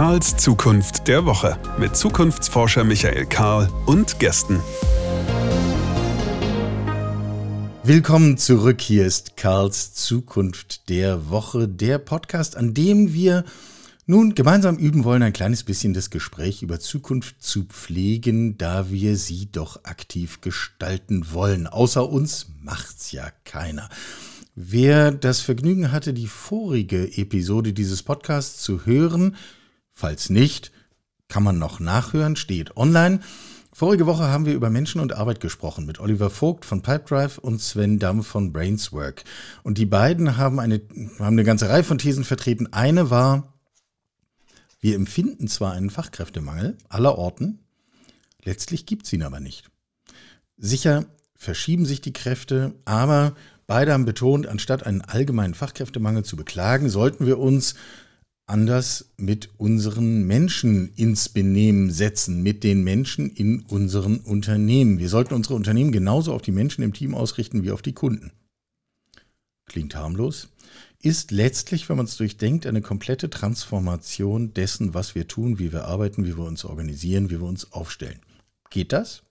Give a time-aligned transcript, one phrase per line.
[0.00, 4.58] Karls Zukunft der Woche mit Zukunftsforscher Michael Karl und Gästen.
[7.84, 8.80] Willkommen zurück.
[8.80, 13.44] Hier ist Karls Zukunft der Woche, der Podcast, an dem wir
[14.06, 19.18] nun gemeinsam üben wollen, ein kleines bisschen das Gespräch über Zukunft zu pflegen, da wir
[19.18, 21.66] sie doch aktiv gestalten wollen.
[21.66, 23.90] Außer uns macht's ja keiner.
[24.54, 29.36] Wer das Vergnügen hatte, die vorige Episode dieses Podcasts zu hören,
[30.00, 30.72] falls nicht,
[31.28, 33.20] kann man noch nachhören, steht online.
[33.72, 37.60] Vorige Woche haben wir über Menschen und Arbeit gesprochen mit Oliver Vogt von Pipedrive und
[37.60, 39.22] Sven Damm von Brainswork.
[39.62, 40.80] Und die beiden haben eine,
[41.18, 42.72] haben eine ganze Reihe von Thesen vertreten.
[42.72, 43.54] Eine war,
[44.80, 47.60] wir empfinden zwar einen Fachkräftemangel aller Orten,
[48.42, 49.70] letztlich gibt es ihn aber nicht.
[50.56, 51.04] Sicher
[51.36, 53.34] verschieben sich die Kräfte, aber
[53.70, 57.76] Beide haben betont, anstatt einen allgemeinen Fachkräftemangel zu beklagen, sollten wir uns
[58.50, 64.98] anders mit unseren Menschen ins Benehmen setzen, mit den Menschen in unseren Unternehmen.
[64.98, 68.32] Wir sollten unsere Unternehmen genauso auf die Menschen im Team ausrichten wie auf die Kunden.
[69.66, 70.48] Klingt harmlos,
[71.00, 75.84] ist letztlich, wenn man es durchdenkt, eine komplette Transformation dessen, was wir tun, wie wir
[75.84, 78.20] arbeiten, wie wir uns organisieren, wie wir uns aufstellen.
[78.68, 79.22] Geht das?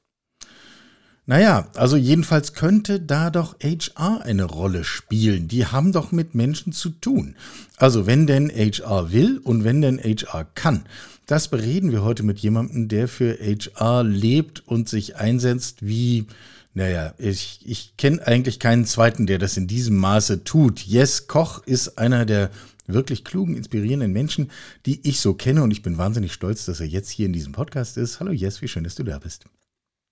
[1.30, 5.48] Naja, also jedenfalls könnte da doch HR eine Rolle spielen.
[5.48, 7.36] Die haben doch mit Menschen zu tun.
[7.78, 10.86] Also wenn denn HR will und wenn denn HR kann.
[11.28, 16.26] Das bereden wir heute mit jemandem, der für HR lebt und sich einsetzt wie,
[16.74, 20.80] naja, ich, ich kenne eigentlich keinen zweiten, der das in diesem Maße tut.
[20.80, 22.50] Jess Koch ist einer der
[22.88, 24.50] wirklich klugen, inspirierenden Menschen,
[24.88, 27.52] die ich so kenne und ich bin wahnsinnig stolz, dass er jetzt hier in diesem
[27.52, 28.20] Podcast ist.
[28.20, 29.46] Hallo Jess, wie schön, dass du da bist.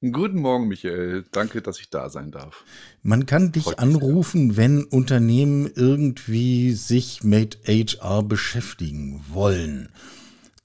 [0.02, 1.26] Guten Morgen, Michael.
[1.32, 2.64] Danke, dass ich da sein darf.
[3.02, 9.90] Man kann dich Freut anrufen, wenn Unternehmen irgendwie sich mit HR beschäftigen wollen.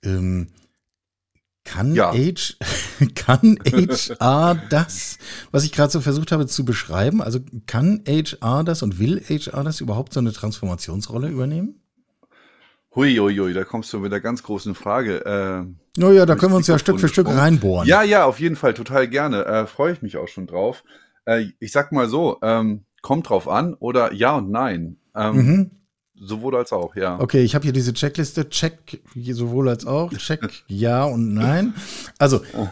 [0.02, 0.48] Ähm,
[1.64, 2.12] kann, ja.
[2.12, 2.56] H,
[3.14, 5.18] kann HR das,
[5.50, 9.64] was ich gerade so versucht habe zu beschreiben, also kann HR das und will HR
[9.64, 11.81] das überhaupt so eine Transformationsrolle übernehmen?
[12.94, 15.24] Huiuiui, da kommst du mit einer ganz großen Frage.
[15.24, 17.88] Äh, naja, da können wir uns ja Stück für Stück reinbohren.
[17.88, 19.44] Ja, ja, auf jeden Fall, total gerne.
[19.46, 20.84] Äh, Freue ich mich auch schon drauf.
[21.24, 24.96] Äh, ich sag mal so, ähm, kommt drauf an oder ja und nein.
[25.14, 25.70] Ähm, mhm.
[26.14, 27.18] Sowohl als auch, ja.
[27.18, 28.48] Okay, ich habe hier diese Checkliste.
[28.48, 30.12] Check sowohl als auch.
[30.12, 31.74] Check ja und nein.
[32.18, 32.68] Also, äh,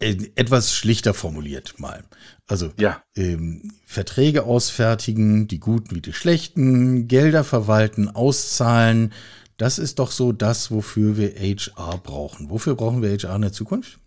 [0.00, 2.04] etwas schlichter formuliert mal.
[2.46, 3.02] Also ja.
[3.16, 9.12] ähm, Verträge ausfertigen, die guten wie die schlechten, Gelder verwalten, auszahlen.
[9.56, 12.50] Das ist doch so das, wofür wir HR brauchen.
[12.50, 13.98] Wofür brauchen wir HR in der Zukunft?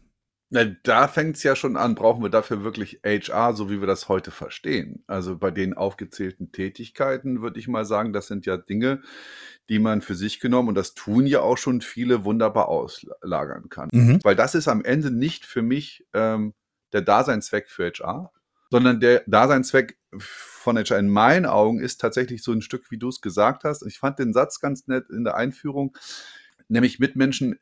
[0.49, 3.87] Na, da fängt es ja schon an, brauchen wir dafür wirklich HR, so wie wir
[3.87, 5.03] das heute verstehen.
[5.05, 9.01] Also bei den aufgezählten Tätigkeiten würde ich mal sagen, das sind ja Dinge,
[9.67, 13.89] die man für sich genommen, und das tun ja auch schon viele, wunderbar auslagern kann.
[13.91, 14.19] Mhm.
[14.23, 16.53] Weil das ist am Ende nicht für mich ähm,
[16.93, 18.31] der Daseinszweck für HR,
[18.71, 23.09] sondern der Daseinszweck von HR in meinen Augen ist tatsächlich so ein Stück, wie du
[23.09, 23.85] es gesagt hast.
[23.85, 25.97] Ich fand den Satz ganz nett in der Einführung,
[26.69, 27.59] nämlich mit Menschen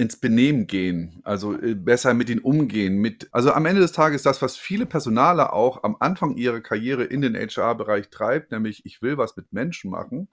[0.00, 2.96] ins Benehmen gehen, also äh, besser mit ihnen umgehen.
[2.96, 7.04] Mit, also am Ende des Tages das, was viele Personale auch am Anfang ihrer Karriere
[7.04, 10.28] in den HR-Bereich treibt, nämlich ich will was mit Menschen machen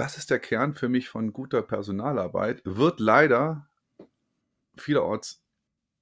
[0.00, 3.68] das ist der Kern für mich von guter Personalarbeit, wird leider
[4.78, 5.42] vielerorts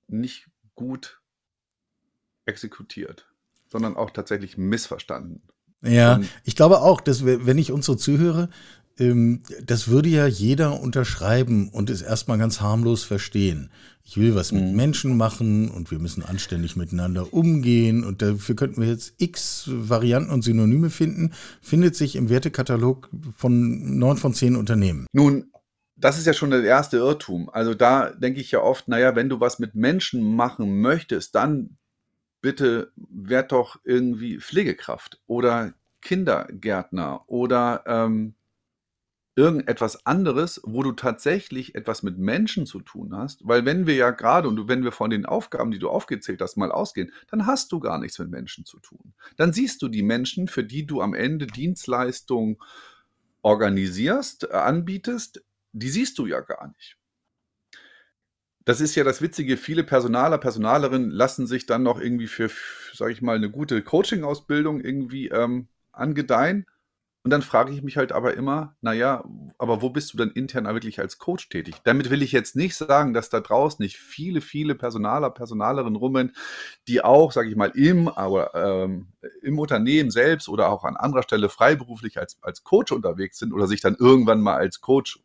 [0.06, 1.20] nicht gut
[2.44, 3.28] exekutiert,
[3.66, 5.42] sondern auch tatsächlich missverstanden.
[5.82, 8.50] Ja, ich glaube auch, dass wenn ich uns so zuhöre,
[8.98, 13.70] das würde ja jeder unterschreiben und es erstmal ganz harmlos verstehen.
[14.02, 14.74] Ich will was mit mhm.
[14.74, 20.30] Menschen machen und wir müssen anständig miteinander umgehen und dafür könnten wir jetzt x Varianten
[20.30, 25.06] und Synonyme finden, findet sich im Wertekatalog von neun von zehn Unternehmen.
[25.12, 25.52] Nun,
[25.94, 27.50] das ist ja schon der erste Irrtum.
[27.50, 31.76] Also da denke ich ja oft, naja, wenn du was mit Menschen machen möchtest, dann
[32.40, 38.34] bitte werd doch irgendwie Pflegekraft oder Kindergärtner oder ähm,
[39.38, 43.46] irgendetwas anderes, wo du tatsächlich etwas mit Menschen zu tun hast.
[43.46, 46.56] Weil wenn wir ja gerade und wenn wir von den Aufgaben, die du aufgezählt hast,
[46.56, 49.14] mal ausgehen, dann hast du gar nichts mit Menschen zu tun.
[49.36, 52.56] Dann siehst du die Menschen, für die du am Ende Dienstleistungen
[53.42, 56.96] organisierst, äh, anbietest, die siehst du ja gar nicht.
[58.64, 62.50] Das ist ja das Witzige, viele Personaler, Personalerinnen lassen sich dann noch irgendwie für,
[62.92, 66.66] sage ich mal, eine gute Coaching-Ausbildung irgendwie ähm, angedeihen
[67.24, 69.24] und dann frage ich mich halt aber immer, naja,
[69.58, 71.74] aber wo bist du denn intern wirklich als Coach tätig?
[71.84, 76.34] Damit will ich jetzt nicht sagen, dass da draußen nicht viele, viele Personaler, Personalerinnen rummen,
[76.86, 79.08] die auch, sage ich mal, im, aber, ähm,
[79.42, 83.66] im Unternehmen selbst oder auch an anderer Stelle freiberuflich als, als Coach unterwegs sind oder
[83.66, 85.20] sich dann irgendwann mal als Coach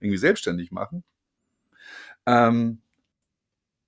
[0.00, 1.02] irgendwie selbstständig machen.
[2.26, 2.82] Ähm,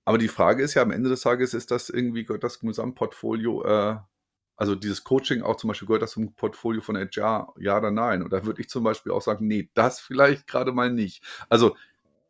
[0.03, 3.97] aber die Frage ist ja am Ende des Tages, ist das irgendwie, das Gesamtportfolio, äh,
[4.61, 8.21] also dieses Coaching auch zum Beispiel, gehört das zum Portfolio von HR, ja oder nein?
[8.21, 11.23] Oder würde ich zum Beispiel auch sagen, nee, das vielleicht gerade mal nicht.
[11.49, 11.75] Also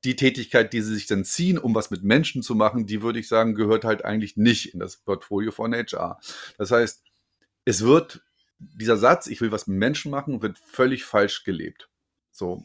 [0.05, 3.19] die Tätigkeit, die sie sich dann ziehen, um was mit Menschen zu machen, die würde
[3.19, 6.21] ich sagen, gehört halt eigentlich nicht in das Portfolio von HR.
[6.57, 7.03] Das heißt,
[7.65, 8.23] es wird,
[8.59, 11.89] dieser Satz, ich will was mit Menschen machen, wird völlig falsch gelebt.
[12.31, 12.63] So,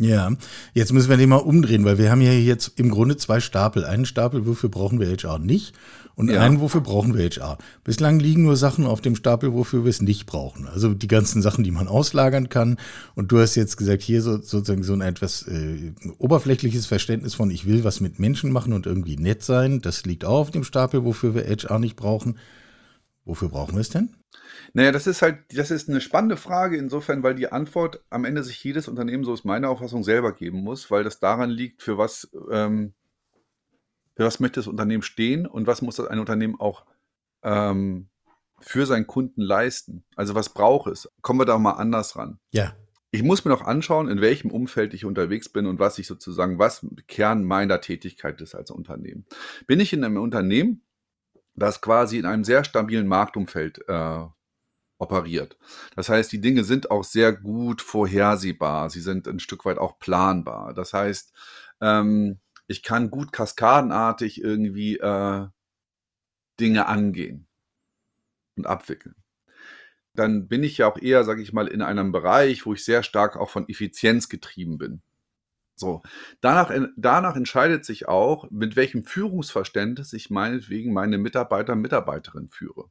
[0.00, 0.32] ja,
[0.72, 3.84] jetzt müssen wir den mal umdrehen, weil wir haben ja jetzt im Grunde zwei Stapel.
[3.84, 5.74] Einen Stapel, wofür brauchen wir HR nicht
[6.14, 6.40] und ja.
[6.40, 7.58] einen, wofür brauchen wir HR.
[7.84, 10.66] Bislang liegen nur Sachen auf dem Stapel, wofür wir es nicht brauchen.
[10.66, 12.78] Also die ganzen Sachen, die man auslagern kann.
[13.14, 17.50] Und du hast jetzt gesagt, hier so, sozusagen so ein etwas äh, oberflächliches Verständnis von,
[17.50, 19.80] ich will was mit Menschen machen und irgendwie nett sein.
[19.80, 22.38] Das liegt auch auf dem Stapel, wofür wir HR nicht brauchen.
[23.24, 24.10] Wofür brauchen wir es denn?
[24.72, 28.42] Naja, das ist halt, das ist eine spannende Frage insofern, weil die Antwort am Ende
[28.42, 31.98] sich jedes Unternehmen, so ist meine Auffassung, selber geben muss, weil das daran liegt, für
[31.98, 32.94] was, ähm,
[34.16, 36.84] für was möchte das Unternehmen stehen und was muss das ein Unternehmen auch
[37.42, 38.08] ähm,
[38.60, 40.04] für seinen Kunden leisten.
[40.16, 41.10] Also was braucht es?
[41.22, 42.38] Kommen wir da mal anders ran.
[42.52, 42.74] Ja.
[43.12, 46.60] Ich muss mir noch anschauen, in welchem Umfeld ich unterwegs bin und was ich sozusagen,
[46.60, 49.26] was Kern meiner Tätigkeit ist als Unternehmen.
[49.66, 50.82] Bin ich in einem Unternehmen,
[51.56, 54.26] das quasi in einem sehr stabilen Marktumfeld äh,
[55.00, 55.56] operiert.
[55.96, 58.90] Das heißt, die Dinge sind auch sehr gut vorhersehbar.
[58.90, 60.74] Sie sind ein Stück weit auch planbar.
[60.74, 61.32] Das heißt,
[61.80, 65.48] ähm, ich kann gut kaskadenartig irgendwie äh,
[66.60, 67.48] Dinge angehen
[68.56, 69.16] und abwickeln.
[70.14, 73.02] Dann bin ich ja auch eher, sage ich mal, in einem Bereich, wo ich sehr
[73.02, 75.02] stark auch von Effizienz getrieben bin.
[75.76, 76.02] So,
[76.42, 82.90] danach, danach entscheidet sich auch, mit welchem Führungsverständnis ich meinetwegen meine Mitarbeiter, Mitarbeiterin führe.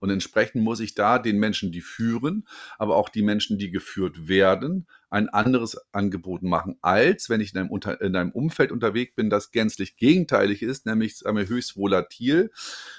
[0.00, 2.46] Und entsprechend muss ich da den Menschen, die führen,
[2.78, 7.60] aber auch die Menschen, die geführt werden, ein anderes Angebot machen, als wenn ich in
[7.60, 11.76] einem, Unter in einem Umfeld unterwegs bin, das gänzlich gegenteilig ist, nämlich sagen wir, höchst
[11.76, 12.50] volatil,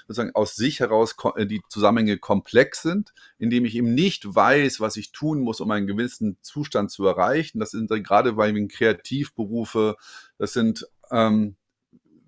[0.08, 4.96] sozusagen aus sich heraus äh, die Zusammenhänge komplex sind, indem ich eben nicht weiß, was
[4.96, 7.60] ich tun muss, um einen gewissen Zustand zu erreichen.
[7.60, 9.96] Das sind gerade bei Kreativberufe,
[10.36, 11.56] das sind ähm,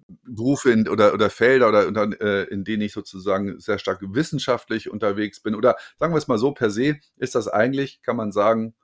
[0.09, 4.91] Berufe in, oder, oder Felder oder, oder äh, in denen ich sozusagen sehr stark wissenschaftlich
[4.91, 5.55] unterwegs bin.
[5.55, 8.75] Oder sagen wir es mal so, per se ist das eigentlich, kann man sagen,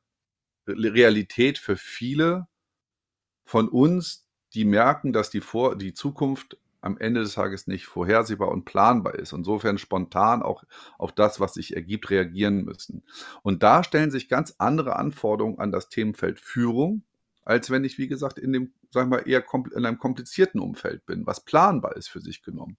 [0.67, 2.47] Realität für viele
[3.44, 8.49] von uns, die merken, dass die, Vor die Zukunft am Ende des Tages nicht vorhersehbar
[8.49, 9.32] und planbar ist.
[9.32, 10.65] Insofern spontan auch
[10.97, 13.03] auf das, was sich ergibt, reagieren müssen.
[13.43, 17.03] Und da stellen sich ganz andere Anforderungen an das Themenfeld Führung,
[17.48, 19.42] als wenn ich, wie gesagt, in dem, sagen wir, eher
[19.74, 22.76] in einem komplizierten Umfeld bin, was planbar ist für sich genommen.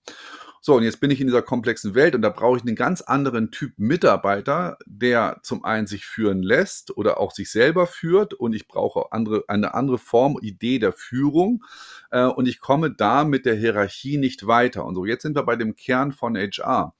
[0.61, 3.01] So, und jetzt bin ich in dieser komplexen Welt und da brauche ich einen ganz
[3.01, 8.53] anderen Typ Mitarbeiter, der zum einen sich führen lässt oder auch sich selber führt und
[8.53, 11.63] ich brauche andere, eine andere Form, Idee der Führung
[12.11, 14.85] äh, und ich komme da mit der Hierarchie nicht weiter.
[14.85, 16.93] Und so, jetzt sind wir bei dem Kern von HR.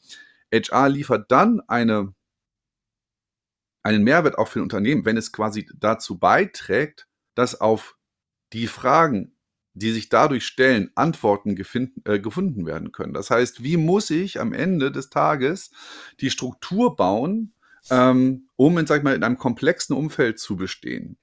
[0.51, 2.15] HR liefert dann eine,
[3.83, 7.05] einen Mehrwert auch für ein Unternehmen, wenn es quasi dazu beiträgt,
[7.39, 7.95] dass auf
[8.51, 9.31] die Fragen,
[9.73, 13.13] die sich dadurch stellen, Antworten gefunden, äh, gefunden werden können.
[13.13, 15.71] Das heißt, wie muss ich am Ende des Tages
[16.19, 17.53] die Struktur bauen,
[17.89, 21.17] ähm, um in, sag ich mal, in einem komplexen Umfeld zu bestehen?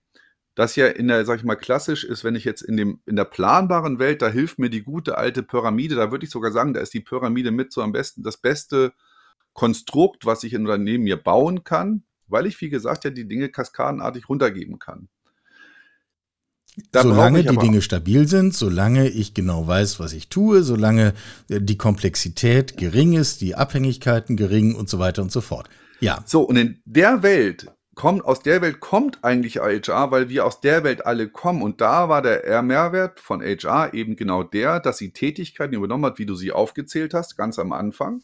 [0.55, 3.17] Das ja in der, sag ich mal, klassisch ist, wenn ich jetzt in dem, in
[3.17, 6.73] der planbaren Welt, da hilft mir die gute alte Pyramide, da würde ich sogar sagen,
[6.73, 8.95] da ist die Pyramide mit so am besten, das beste
[9.53, 13.51] Konstrukt, was ich in Unternehmen mir bauen kann, weil ich, wie gesagt, ja die Dinge
[13.51, 15.11] kaskadenartig runtergeben kann.
[16.93, 21.15] Da solange die Dinge stabil sind, solange ich genau weiß, was ich tue, solange
[21.49, 25.69] äh, die Komplexität gering ist, die Abhängigkeiten gering und so weiter und so fort.
[26.01, 26.23] Ja.
[26.27, 30.61] So, und in der Welt kommt, aus der Welt kommt eigentlich HR, weil wir aus
[30.61, 31.63] der Welt alle kommen.
[31.63, 36.19] Und da war der Mehrwert von HR eben genau der, dass sie Tätigkeiten übernommen hat,
[36.19, 38.21] wie du sie aufgezählt hast, ganz am Anfang.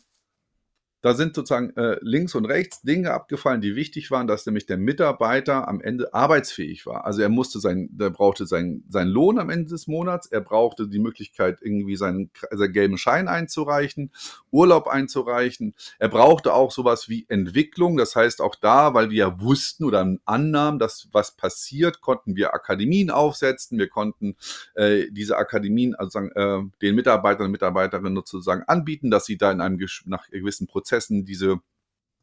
[1.03, 4.79] Da sind sozusagen äh, links und rechts Dinge abgefallen, die wichtig waren, dass nämlich der
[4.79, 7.05] Mitarbeiter am Ende arbeitsfähig war.
[7.05, 10.87] Also er musste sein, der brauchte seinen, seinen Lohn am Ende des Monats, er brauchte
[10.87, 14.13] die Möglichkeit, irgendwie seinen, seinen gelben Schein einzureichen,
[14.53, 15.75] Urlaub einzureichen.
[15.99, 17.97] Er brauchte auch sowas wie Entwicklung.
[17.97, 22.55] Das heißt, auch da, weil wir ja wussten oder annahmen, dass was passiert, konnten wir
[22.55, 23.77] Akademien aufsetzen.
[23.77, 24.37] Wir konnten
[24.75, 29.51] äh, diese Akademien also sagen, äh, den Mitarbeitern und Mitarbeiterinnen sozusagen anbieten, dass sie da
[29.51, 31.59] in einem nach gewissen Prozess Prozessen diese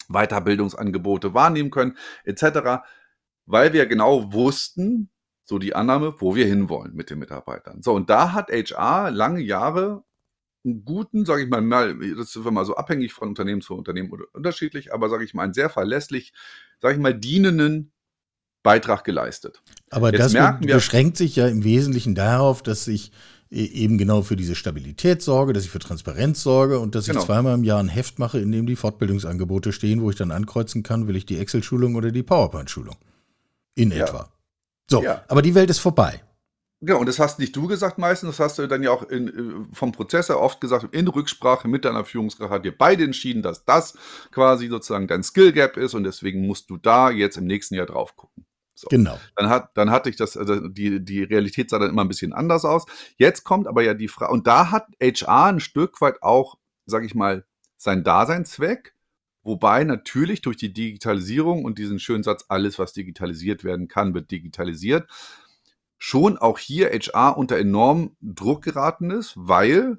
[0.10, 2.84] Weiterbildungsangebote wahrnehmen können, etc.,
[3.46, 5.10] weil wir genau wussten,
[5.44, 7.82] so die Annahme, wo wir hinwollen mit den Mitarbeitern.
[7.82, 10.04] So, und da hat HR lange Jahre
[10.64, 14.12] einen guten, sage ich mal, mal, das ist immer so abhängig von Unternehmen zu Unternehmen
[14.12, 16.34] oder unterschiedlich, aber sage ich mal, einen sehr verlässlich,
[16.80, 17.92] sage ich mal, dienenden
[18.62, 19.64] Beitrag geleistet.
[19.90, 23.14] Aber Jetzt das merken wir- beschränkt sich ja im Wesentlichen darauf, dass ich e-
[23.52, 27.20] eben genau für diese Stabilität sorge, dass ich für Transparenz sorge und dass Genau.
[27.20, 30.32] ich zweimal im Jahr ein Heft mache, in dem die Fortbildungsangebote stehen, wo ich dann
[30.32, 32.96] ankreuzen kann, will ich die Excel-Schulung oder die PowerPoint-Schulung.
[33.76, 34.06] In Ja.
[34.06, 34.32] etwa.
[34.90, 35.24] So, Ja.
[35.28, 36.22] aber die Welt ist vorbei.
[36.82, 39.28] Genau, und das hast nicht du gesagt meistens, das hast du dann ja auch in,
[39.28, 43.42] äh, vom Prozess her oft gesagt, in Rücksprache mit deiner Führungskraft habt ihr beide entschieden,
[43.42, 43.96] dass das
[44.32, 47.86] quasi sozusagen dein Skill Gap ist und deswegen musst du da jetzt im nächsten Jahr
[47.88, 48.46] drauf gucken.
[48.80, 48.88] So.
[48.90, 49.20] Genau.
[49.36, 52.32] Dann, hat, dann hatte ich das, also die, die Realität sah dann immer ein bisschen
[52.32, 52.86] anders aus.
[53.18, 57.06] Jetzt kommt aber ja die Frage, und da hat HR ein Stück weit auch, sage
[57.06, 57.46] ich mal,
[57.76, 58.96] seinen Daseinszweck,
[59.44, 64.32] wobei natürlich durch die Digitalisierung und diesen schönen Satz, alles, was digitalisiert werden kann, wird
[64.32, 65.10] digitalisiert,
[65.98, 69.98] schon auch hier HR unter enormen Druck geraten ist, weil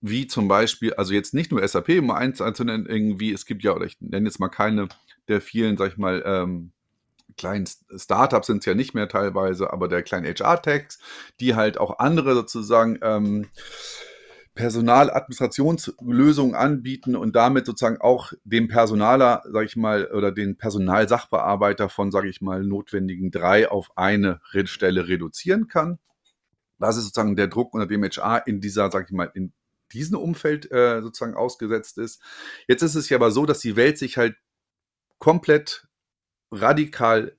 [0.00, 3.74] wie zum Beispiel, also jetzt nicht nur SAP, um eins einzunennen, irgendwie, es gibt ja,
[3.74, 4.88] oder ich nenne jetzt mal keine
[5.28, 6.72] der vielen, sag ich mal, ähm,
[7.40, 7.66] kleinen
[7.96, 10.98] Startups sind es ja nicht mehr teilweise, aber der kleinen HR-Techs,
[11.40, 13.48] die halt auch andere sozusagen ähm,
[14.54, 22.10] Personaladministrationslösungen anbieten und damit sozusagen auch dem Personaler, sage ich mal, oder den Personalsachbearbeiter von,
[22.10, 25.98] sage ich mal, notwendigen drei auf eine Stelle reduzieren kann.
[26.78, 29.54] Das ist sozusagen der Druck, unter dem HR in dieser, sage ich mal, in
[29.92, 32.20] diesem Umfeld äh, sozusagen ausgesetzt ist.
[32.68, 34.36] Jetzt ist es ja aber so, dass die Welt sich halt
[35.18, 35.88] komplett
[36.50, 37.32] radikal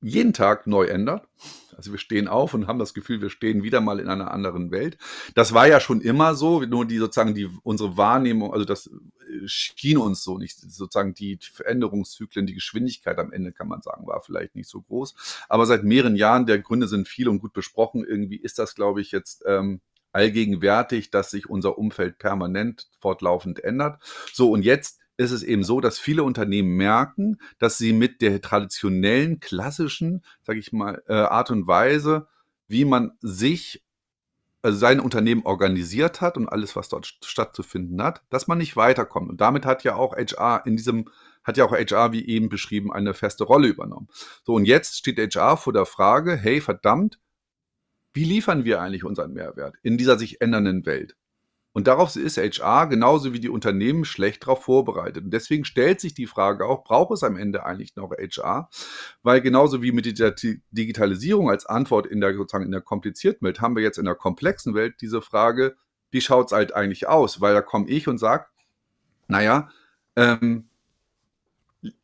[0.00, 1.28] jeden Tag neu ändert.
[1.76, 4.70] Also wir stehen auf und haben das Gefühl, wir stehen wieder mal in einer anderen
[4.70, 4.98] Welt.
[5.34, 9.46] Das war ja schon immer so, nur die sozusagen die unsere Wahrnehmung, also das äh,
[9.46, 14.20] schien uns so nicht sozusagen die Veränderungszyklen, die Geschwindigkeit am Ende kann man sagen, war
[14.20, 15.14] vielleicht nicht so groß.
[15.48, 19.00] Aber seit mehreren Jahren, der Gründe sind viele und gut besprochen, irgendwie ist das, glaube
[19.00, 19.80] ich, jetzt ähm,
[20.12, 24.00] allgegenwärtig, dass sich unser Umfeld permanent fortlaufend ändert.
[24.32, 28.40] So und jetzt ist es eben so, dass viele Unternehmen merken, dass sie mit der
[28.40, 32.28] traditionellen, klassischen, sage ich mal, äh, Art und Weise,
[32.68, 33.82] wie man sich,
[34.62, 38.76] also sein Unternehmen organisiert hat und alles, was dort st- stattzufinden hat, dass man nicht
[38.76, 39.30] weiterkommt.
[39.30, 41.08] Und damit hat ja auch HR in diesem,
[41.44, 44.08] hat ja auch HR, wie eben beschrieben, eine feste Rolle übernommen.
[44.44, 47.18] So, und jetzt steht HR vor der Frage, hey, verdammt,
[48.14, 51.16] wie liefern wir eigentlich unseren Mehrwert in dieser sich ändernden Welt?
[51.72, 55.24] Und darauf ist HR genauso wie die Unternehmen schlecht darauf vorbereitet.
[55.24, 58.68] Und deswegen stellt sich die Frage auch, braucht es am Ende eigentlich noch HR?
[59.22, 63.46] Weil genauso wie mit der Di- Digitalisierung als Antwort in der sozusagen in der komplizierten
[63.46, 65.76] Welt, haben wir jetzt in der komplexen Welt diese Frage,
[66.10, 67.40] wie schaut es halt eigentlich aus?
[67.40, 68.46] Weil da komme ich und sage,
[69.28, 69.70] naja,
[70.16, 70.68] ähm,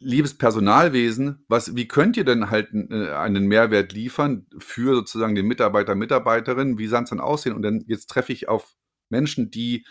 [0.01, 5.47] liebes Personalwesen, was, wie könnt ihr denn halt äh, einen Mehrwert liefern für sozusagen den
[5.47, 6.79] Mitarbeiter, Mitarbeiterinnen?
[6.79, 7.55] Wie soll es dann aussehen?
[7.55, 8.75] Und dann jetzt treffe ich auf
[9.11, 9.87] Menschen, die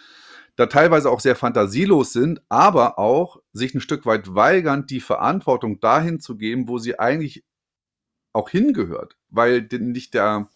[0.55, 5.79] da teilweise auch sehr fantasielos sind, aber auch sich ein Stück weit weigern, die Verantwortung
[5.79, 7.45] dahin zu geben, wo sie eigentlich
[8.33, 10.49] auch hingehört, weil nicht der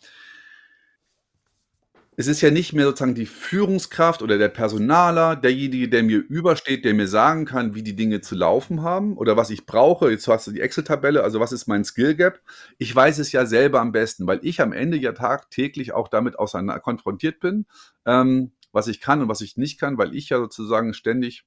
[2.22, 6.86] es ist ja nicht mehr sozusagen die Führungskraft oder der Personaler, derjenige, der mir übersteht,
[6.86, 10.12] der mir sagen kann, wie die Dinge zu laufen haben oder was ich brauche.
[10.12, 12.40] Jetzt hast du die Excel-Tabelle, also was ist mein Skill Gap?
[12.78, 16.38] Ich weiß es ja selber am besten, weil ich am Ende ja tagtäglich auch damit
[16.38, 17.66] auseinander konfrontiert bin,
[18.06, 21.44] ähm, was ich kann und was ich nicht kann, weil ich ja sozusagen ständig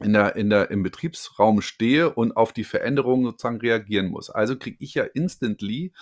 [0.00, 4.30] in der, in der, im Betriebsraum stehe und auf die Veränderungen sozusagen reagieren muss.
[4.30, 5.92] Also kriege ich ja instantly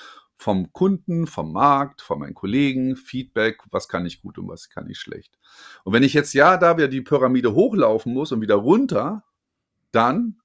[0.41, 4.89] vom Kunden, vom Markt, von meinen Kollegen Feedback, was kann ich gut und was kann
[4.89, 5.39] ich schlecht.
[5.85, 9.23] Und wenn ich jetzt ja da wieder die Pyramide hochlaufen muss und wieder runter,
[9.93, 10.37] dann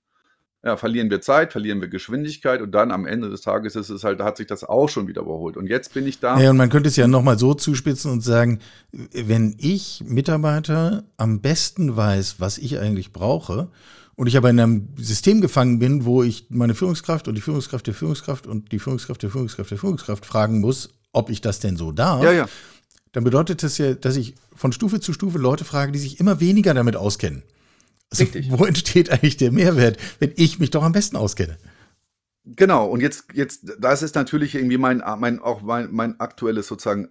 [0.65, 4.03] ja, verlieren wir Zeit, verlieren wir Geschwindigkeit und dann am Ende des Tages ist es
[4.03, 5.55] halt, hat sich das auch schon wieder überholt.
[5.55, 6.39] Und jetzt bin ich da.
[6.41, 8.59] Ja, und man könnte es ja nochmal so zuspitzen und sagen,
[8.91, 13.69] wenn ich Mitarbeiter am besten weiß, was ich eigentlich brauche,
[14.15, 17.87] und ich aber in einem System gefangen bin, wo ich meine Führungskraft und die Führungskraft
[17.87, 21.77] der Führungskraft und die Führungskraft der Führungskraft der Führungskraft fragen muss, ob ich das denn
[21.77, 22.49] so darf, ja, ja.
[23.11, 26.39] dann bedeutet das ja, dass ich von Stufe zu Stufe Leute frage, die sich immer
[26.39, 27.43] weniger damit auskennen.
[28.09, 28.51] Also, Richtig.
[28.51, 31.57] Wo entsteht eigentlich der Mehrwert, wenn ich mich doch am besten auskenne?
[32.45, 37.09] Genau, und jetzt, jetzt, das ist natürlich irgendwie mein, mein auch mein, mein aktuelles sozusagen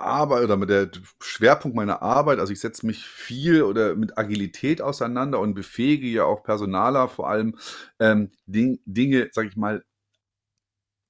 [0.00, 0.90] Arbeit oder mit der
[1.20, 2.38] Schwerpunkt meiner Arbeit.
[2.38, 7.28] Also ich setze mich viel oder mit Agilität auseinander und befähige ja auch Personaler vor
[7.28, 7.56] allem
[7.98, 9.84] ähm, Ding, Dinge, sag ich mal,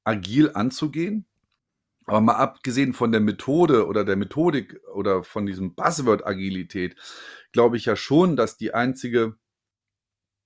[0.05, 1.27] agil anzugehen.
[2.07, 6.97] Aber mal abgesehen von der Methode oder der Methodik oder von diesem Buzzword Agilität,
[7.53, 9.37] glaube ich ja schon, dass die einzige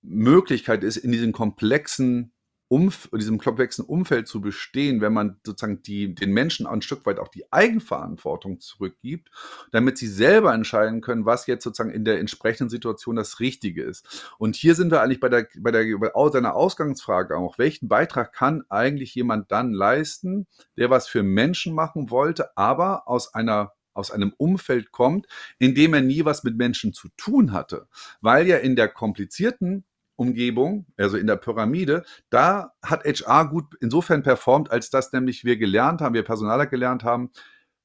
[0.03, 2.34] Möglichkeit ist, in diesen komplexen
[2.75, 7.21] Umf diesem komplexen Umfeld zu bestehen, wenn man sozusagen die, den Menschen ein Stück weit
[7.21, 9.31] auch die Eigenverantwortung zurückgibt,
[9.71, 14.28] damit sie selber entscheiden können, was jetzt sozusagen in der entsprechenden Situation das Richtige ist.
[14.38, 17.59] Und hier sind wir eigentlich bei der, bei der bei deiner Ausgangsfrage auch.
[17.59, 23.35] Welchen Beitrag kann eigentlich jemand dann leisten, der was für Menschen machen wollte, aber aus
[23.35, 25.28] einer aus einem Umfeld kommt,
[25.61, 27.87] in dem er nie was mit Menschen zu tun hatte,
[28.21, 29.85] weil ja in der komplizierten
[30.16, 35.56] Umgebung, also in der Pyramide, da hat HR gut insofern performt, als dass nämlich wir
[35.56, 37.30] gelernt haben, wir Personaler gelernt haben,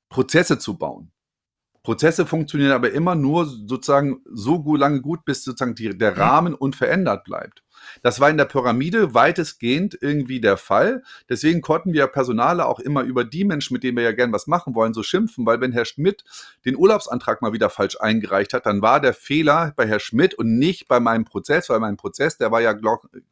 [0.10, 1.12] Prozesse zu bauen.
[1.90, 6.54] Prozesse funktionieren aber immer nur sozusagen so gut, lange gut, bis sozusagen die, der Rahmen
[6.54, 7.64] unverändert bleibt.
[8.04, 11.02] Das war in der Pyramide weitestgehend irgendwie der Fall.
[11.30, 14.46] Deswegen konnten wir Personale auch immer über die Menschen, mit denen wir ja gern was
[14.46, 16.24] machen wollen, so schimpfen, weil wenn Herr Schmidt
[16.64, 20.60] den Urlaubsantrag mal wieder falsch eingereicht hat, dann war der Fehler bei Herr Schmidt und
[20.60, 22.78] nicht bei meinem Prozess, weil mein Prozess, der war ja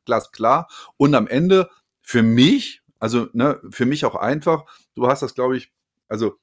[0.03, 1.69] glasklar und am Ende
[2.01, 5.71] für mich, also ne, für mich auch einfach, du hast das, glaube ich,
[6.07, 6.39] also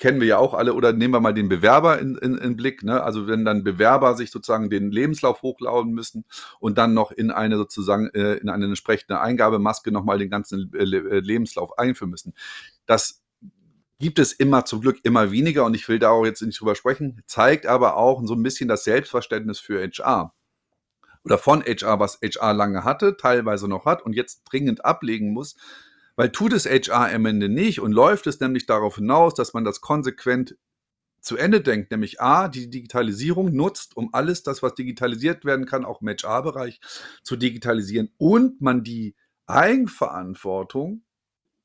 [0.00, 2.82] kennen wir ja auch alle, oder nehmen wir mal den Bewerber in, in, in Blick.
[2.82, 3.02] Ne?
[3.02, 6.24] Also wenn dann Bewerber sich sozusagen den Lebenslauf hochladen müssen
[6.58, 10.84] und dann noch in eine sozusagen äh, in eine entsprechende Eingabemaske nochmal den ganzen äh,
[10.84, 12.34] Lebenslauf einführen müssen.
[12.86, 13.22] Das
[13.98, 16.74] gibt es immer zum Glück immer weniger und ich will da auch jetzt nicht drüber
[16.74, 20.32] sprechen, zeigt aber auch so ein bisschen das Selbstverständnis für HR
[21.24, 25.56] oder von HR, was HR lange hatte, teilweise noch hat und jetzt dringend ablegen muss,
[26.16, 29.64] weil tut es HR am Ende nicht und läuft es nämlich darauf hinaus, dass man
[29.64, 30.56] das konsequent
[31.20, 35.84] zu Ende denkt, nämlich A, die Digitalisierung nutzt, um alles das, was digitalisiert werden kann,
[35.84, 36.80] auch im HR-Bereich
[37.22, 39.14] zu digitalisieren und man die
[39.46, 41.02] Eigenverantwortung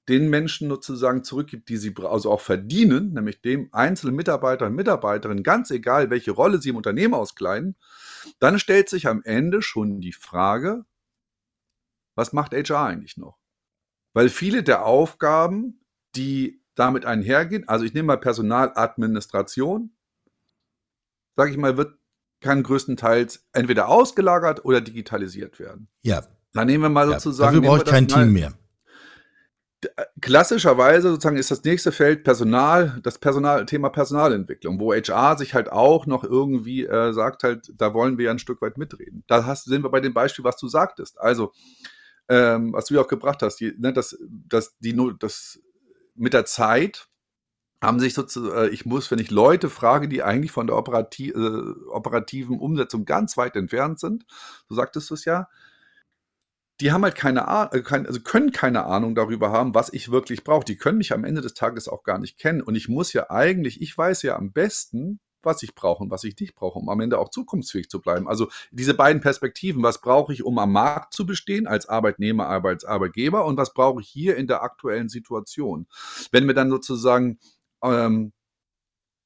[0.08, 5.42] den Menschen sozusagen zurückgibt, die sie also auch verdienen, nämlich dem einzelnen Mitarbeiter und Mitarbeiterin,
[5.42, 7.76] ganz egal, welche Rolle sie im Unternehmen auskleiden,
[8.40, 10.86] dann stellt sich am Ende schon die Frage,
[12.14, 13.38] was macht HR eigentlich noch?
[14.16, 15.82] Weil viele der Aufgaben,
[16.16, 19.92] die damit einhergehen, also ich nehme mal Personaladministration,
[21.36, 22.00] sage ich mal, wird
[22.42, 25.88] kann größtenteils entweder ausgelagert oder digitalisiert werden.
[26.02, 26.24] Ja.
[26.54, 27.56] Dann nehmen wir mal ja, sozusagen.
[27.56, 28.54] Dafür brauche ich kein Team mehr.
[29.82, 35.54] Äh, klassischerweise sozusagen ist das nächste Feld Personal, das Personal, Thema Personalentwicklung, wo HR sich
[35.54, 39.24] halt auch noch irgendwie äh, sagt halt, da wollen wir ja ein Stück weit mitreden.
[39.28, 41.20] Da hast, sind wir bei dem Beispiel, was du sagtest.
[41.20, 41.52] Also
[42.30, 45.60] ähm, was du ja auch gebracht hast, die, ne, das, das, die, das
[46.16, 47.08] mit der Zeit
[47.82, 51.30] haben sich sozusagen, äh, ich muss, wenn ich Leute frage, die eigentlich von der operati
[51.30, 54.26] äh, operativen Umsetzung ganz weit entfernt sind,
[54.68, 55.48] so sagtest du es ja,
[56.82, 60.44] die haben halt keine Ahnung, äh, also können keine Ahnung darüber haben, was ich wirklich
[60.44, 60.66] brauche.
[60.66, 62.62] Die können mich am Ende des Tages auch gar nicht kennen.
[62.62, 66.24] Und ich muss ja eigentlich, ich weiß ja am besten, was ich brauche und was
[66.24, 68.28] ich nicht brauche, um am Ende auch zukunftsfähig zu bleiben.
[68.28, 72.86] Also diese beiden Perspektiven, was brauche ich, um am Markt zu bestehen als Arbeitnehmer, als
[72.86, 75.88] Arbeitgeber und was brauche ich hier in der aktuellen Situation.
[76.32, 77.40] Wenn wir dann sozusagen
[77.84, 78.34] ähm,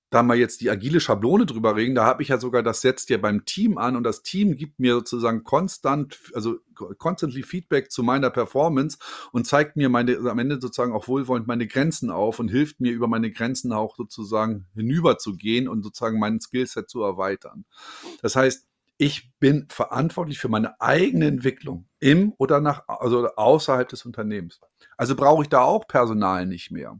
[0.09, 3.09] da mal jetzt die agile Schablone drüber reden, da habe ich ja sogar, das setzt
[3.09, 6.57] ja beim Team an und das Team gibt mir sozusagen konstant, also
[6.97, 8.97] constantly Feedback zu meiner Performance
[9.31, 12.91] und zeigt mir meine, am Ende sozusagen auch wohlwollend meine Grenzen auf und hilft mir
[12.91, 17.65] über meine Grenzen auch sozusagen hinüber zu gehen und sozusagen mein Skillset zu erweitern.
[18.21, 18.65] Das heißt,
[18.97, 24.59] ich bin verantwortlich für meine eigene Entwicklung im oder nach, also außerhalb des Unternehmens.
[24.97, 26.99] Also brauche ich da auch Personal nicht mehr.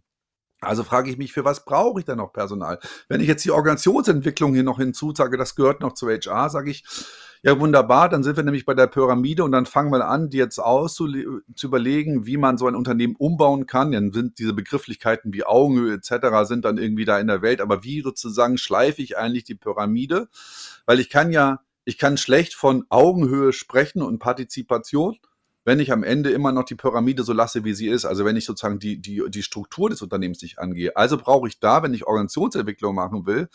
[0.62, 2.80] Also frage ich mich, für was brauche ich denn noch Personal?
[3.08, 6.84] Wenn ich jetzt die Organisationsentwicklung hier noch hinzusage, das gehört noch zu HR, sage ich,
[7.42, 10.38] ja wunderbar, dann sind wir nämlich bei der Pyramide und dann fangen wir an, die
[10.38, 11.08] jetzt auszu
[11.56, 13.94] zu überlegen, wie man so ein Unternehmen umbauen kann.
[13.94, 16.44] Dann sind diese Begrifflichkeiten wie Augenhöhe etc.
[16.44, 20.28] sind dann irgendwie da in der Welt, aber wie sozusagen schleife ich eigentlich die Pyramide?
[20.86, 25.18] Weil ich kann ja, ich kann schlecht von Augenhöhe sprechen und Partizipation
[25.66, 28.38] wenn ich am Ende immer noch die Pyramide so lasse, wie sie ist, also wenn
[28.38, 30.96] ich sozusagen die, die, die Struktur des Unternehmens nicht angehe.
[30.96, 33.50] Also brauche ich da, wenn ich Organisationsentwicklung machen will,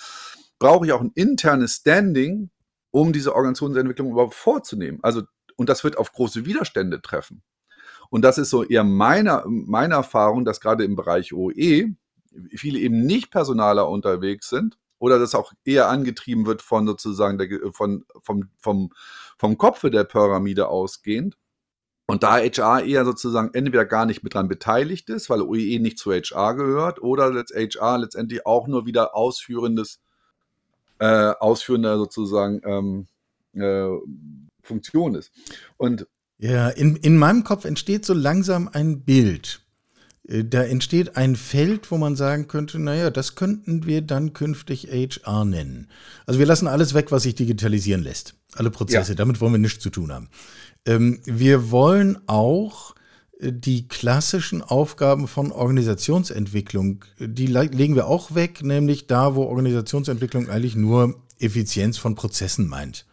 [0.58, 2.50] brauche ich auch ein internes Standing,
[2.90, 5.00] um diese Organisationsentwicklung überhaupt vorzunehmen.
[5.02, 5.22] Also,
[5.56, 7.42] und das wird auf große Widerstände treffen.
[8.10, 11.94] Und das ist so eher meine, meine Erfahrung, dass gerade im Bereich OE
[12.54, 17.48] viele eben nicht Personaler unterwegs sind oder das auch eher angetrieben wird von sozusagen der,
[17.72, 18.90] von, vom, vom,
[19.38, 21.36] vom Kopfe der Pyramide ausgehend
[22.06, 25.98] und da HR eher sozusagen entweder gar nicht mit dran beteiligt ist, weil OEE nicht
[25.98, 30.00] zu HR gehört, oder HR letztendlich auch nur wieder ausführendes,
[30.98, 33.06] äh, ausführender sozusagen ähm,
[33.54, 33.88] äh,
[34.62, 35.32] Funktion ist.
[35.76, 36.06] Und
[36.38, 39.63] ja, in, in meinem Kopf entsteht so langsam ein Bild.
[40.28, 44.88] Äh, da entsteht ein Feld, wo man sagen könnte, naja, das könnten wir dann künftig
[44.90, 45.88] HR nennen.
[46.26, 48.34] Also wir lassen alles weg, was sich digitalisieren lässt.
[48.54, 49.16] Alle Prozesse, ja.
[49.16, 50.28] damit wollen wir nichts zu tun haben.
[50.86, 52.94] Ähm, wir wollen auch
[53.40, 60.76] die klassischen Aufgaben von Organisationsentwicklung, die legen wir auch weg, nämlich da, wo Organisationsentwicklung eigentlich
[60.76, 63.06] nur Effizienz von Prozessen meint.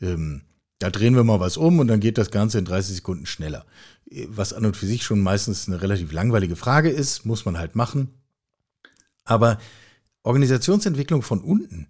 [0.00, 0.42] Ähm,
[0.78, 3.64] da drehen wir mal was um und dann geht das Ganze in 30 Sekunden schneller.
[4.28, 7.74] Was an und für sich schon meistens eine relativ langweilige Frage ist, muss man halt
[7.74, 8.10] machen.
[9.24, 9.58] Aber
[10.22, 11.88] Organisationsentwicklung von unten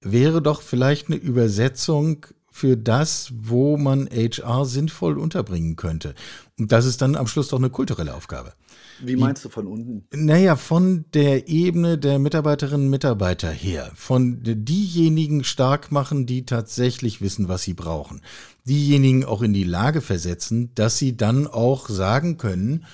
[0.00, 6.14] wäre doch vielleicht eine Übersetzung für das, wo man HR sinnvoll unterbringen könnte.
[6.58, 8.54] Und das ist dann am Schluss doch eine kulturelle Aufgabe.
[9.00, 10.06] Wie meinst du von unten?
[10.12, 13.90] Naja, von der Ebene der Mitarbeiterinnen und Mitarbeiter her.
[13.94, 18.22] Von diejenigen stark machen, die tatsächlich wissen, was sie brauchen.
[18.64, 22.84] Diejenigen auch in die Lage versetzen, dass sie dann auch sagen können,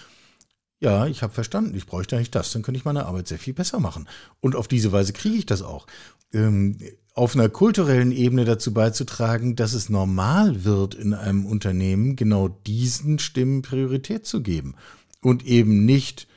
[0.81, 3.55] ja, ich habe verstanden, ich bräuchte eigentlich das, dann könnte ich meine Arbeit sehr viel
[3.55, 4.07] besser machen.
[4.41, 5.87] Und auf diese Weise kriege ich das auch.
[6.33, 6.77] Ähm,
[7.15, 13.19] auf einer kulturellen Ebene dazu beizutragen, dass es normal wird, in einem Unternehmen genau diesen
[13.19, 14.75] Stimmen Priorität zu geben
[15.25, 16.29] und eben nicht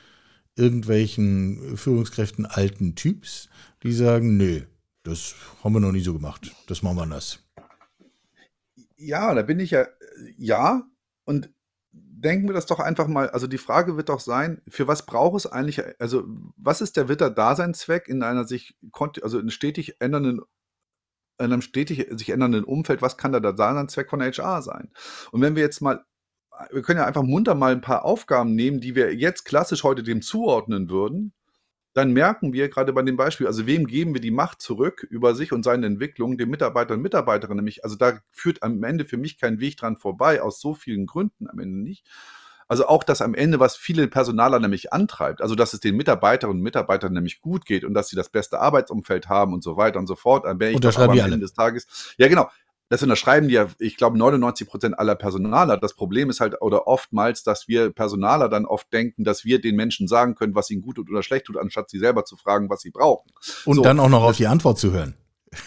[0.55, 3.49] irgendwelchen Führungskräften alten Typs,
[3.83, 4.61] die sagen, nö,
[5.03, 7.39] das haben wir noch nie so gemacht, das machen wir anders.
[8.95, 9.87] Ja, da bin ich ja,
[10.37, 10.83] ja,
[11.25, 11.51] und
[11.91, 15.37] denken wir das doch einfach mal, also die Frage wird doch sein, für was braucht
[15.37, 18.75] es eigentlich, also was ist der Witter-Daseinszweck in einer sich,
[19.21, 20.41] also in stetig ändernden
[21.39, 24.91] in einem stetig sich ändernden Umfeld, was kann da der Daseinszweck von HR sein?
[25.31, 26.03] Und wenn wir jetzt mal
[26.71, 30.03] wir können ja einfach munter mal ein paar Aufgaben nehmen, die wir jetzt klassisch heute
[30.03, 31.33] dem zuordnen würden,
[31.93, 35.33] dann merken wir gerade bei dem Beispiel, also wem geben wir die Macht zurück über
[35.33, 37.83] sich und seine Entwicklung, den Mitarbeitern und Mitarbeiterinnen nämlich.
[37.83, 41.49] Also da führt am Ende für mich kein Weg dran vorbei, aus so vielen Gründen
[41.49, 42.05] am Ende nicht.
[42.67, 46.59] Also auch das am Ende, was viele Personaler nämlich antreibt, also dass es den Mitarbeiterinnen
[46.59, 49.97] und Mitarbeitern nämlich gut geht und dass sie das beste Arbeitsumfeld haben und so weiter
[49.97, 50.45] und so fort.
[50.45, 52.13] Dann wäre ich doch am Ende des Tages.
[52.17, 52.47] Ja, genau
[52.89, 55.77] das unterschreiben die ja, ich glaube, 99 Prozent aller Personaler.
[55.77, 59.75] Das Problem ist halt oder oftmals, dass wir Personaler dann oft denken, dass wir den
[59.75, 62.69] Menschen sagen können, was ihnen gut tut oder schlecht tut, anstatt sie selber zu fragen,
[62.69, 63.31] was sie brauchen.
[63.65, 65.15] Und so, dann auch noch auf die Antwort zu hören.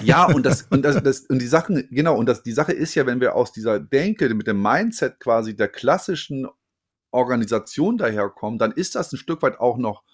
[0.02, 2.94] Ja, und das, und das, das, und die Sachen, genau, und das, die Sache ist
[2.94, 6.46] ja, wenn wir aus dieser Denke, mit dem Mindset quasi der klassischen
[7.10, 10.04] Organisation daherkommen, dann ist das ein Stück weit auch noch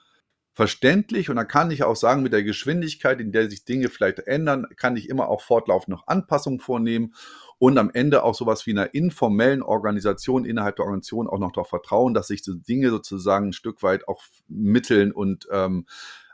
[0.56, 4.20] verständlich und dann kann ich auch sagen, mit der Geschwindigkeit, in der sich Dinge vielleicht
[4.20, 7.12] ändern, kann ich immer auch fortlaufend noch Anpassungen vornehmen
[7.58, 11.68] und am Ende auch sowas wie einer informellen Organisation innerhalb der Organisation auch noch darauf
[11.68, 15.84] vertrauen, dass sich die Dinge sozusagen ein Stück weit auch mitteln und ähm,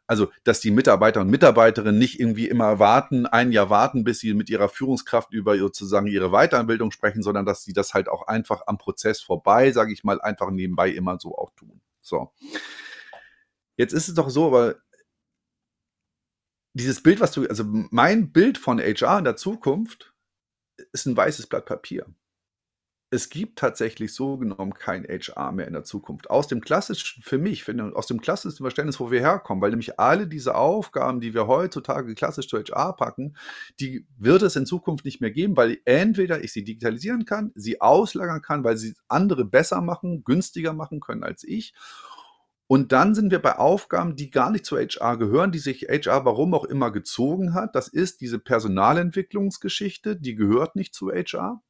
[0.07, 4.35] also, dass die Mitarbeiter und Mitarbeiterinnen nicht irgendwie immer warten, ein Jahr warten, bis sie
[4.35, 8.63] mit ihrer Führungskraft über sozusagen ihre Weiterbildung sprechen, sondern dass sie das halt auch einfach
[8.67, 11.81] am Prozess vorbei, sage ich mal, einfach nebenbei immer so auch tun.
[12.03, 12.31] So.
[13.83, 14.77] Jetzt ist es doch so, aber
[16.73, 20.15] dieses Bild, was du, also mein Bild von HR in der Zukunft
[20.93, 22.07] ist ein weißes Blatt Papier.
[23.11, 26.31] Es gibt tatsächlich so genommen kein HR mehr in der Zukunft.
[26.31, 30.29] Aus dem klassischen, für mich, aus dem klassischen Verständnis, wo wir herkommen, weil nämlich alle
[30.29, 33.37] diese Aufgaben, die wir heutzutage klassisch zu HR packen,
[33.81, 37.81] die wird es in Zukunft nicht mehr geben, weil entweder ich sie digitalisieren kann, sie
[37.81, 41.75] auslagern kann, weil sie andere besser machen, günstiger machen können als ich
[42.73, 46.25] und dann sind wir bei Aufgaben, die gar nicht zu HR gehören, die sich HR
[46.25, 47.75] warum auch immer gezogen hat.
[47.75, 51.63] Das ist diese Personalentwicklungsgeschichte, die gehört nicht zu HR.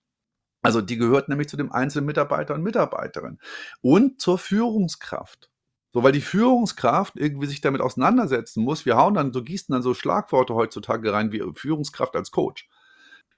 [0.62, 3.40] Also die gehört nämlich zu dem einzelnen Mitarbeiter und Mitarbeiterin
[3.80, 5.50] und zur Führungskraft.
[5.92, 8.86] So, weil die Führungskraft irgendwie sich damit auseinandersetzen muss.
[8.86, 12.68] Wir hauen dann, so gießen dann so Schlagworte heutzutage rein wie Führungskraft als Coach.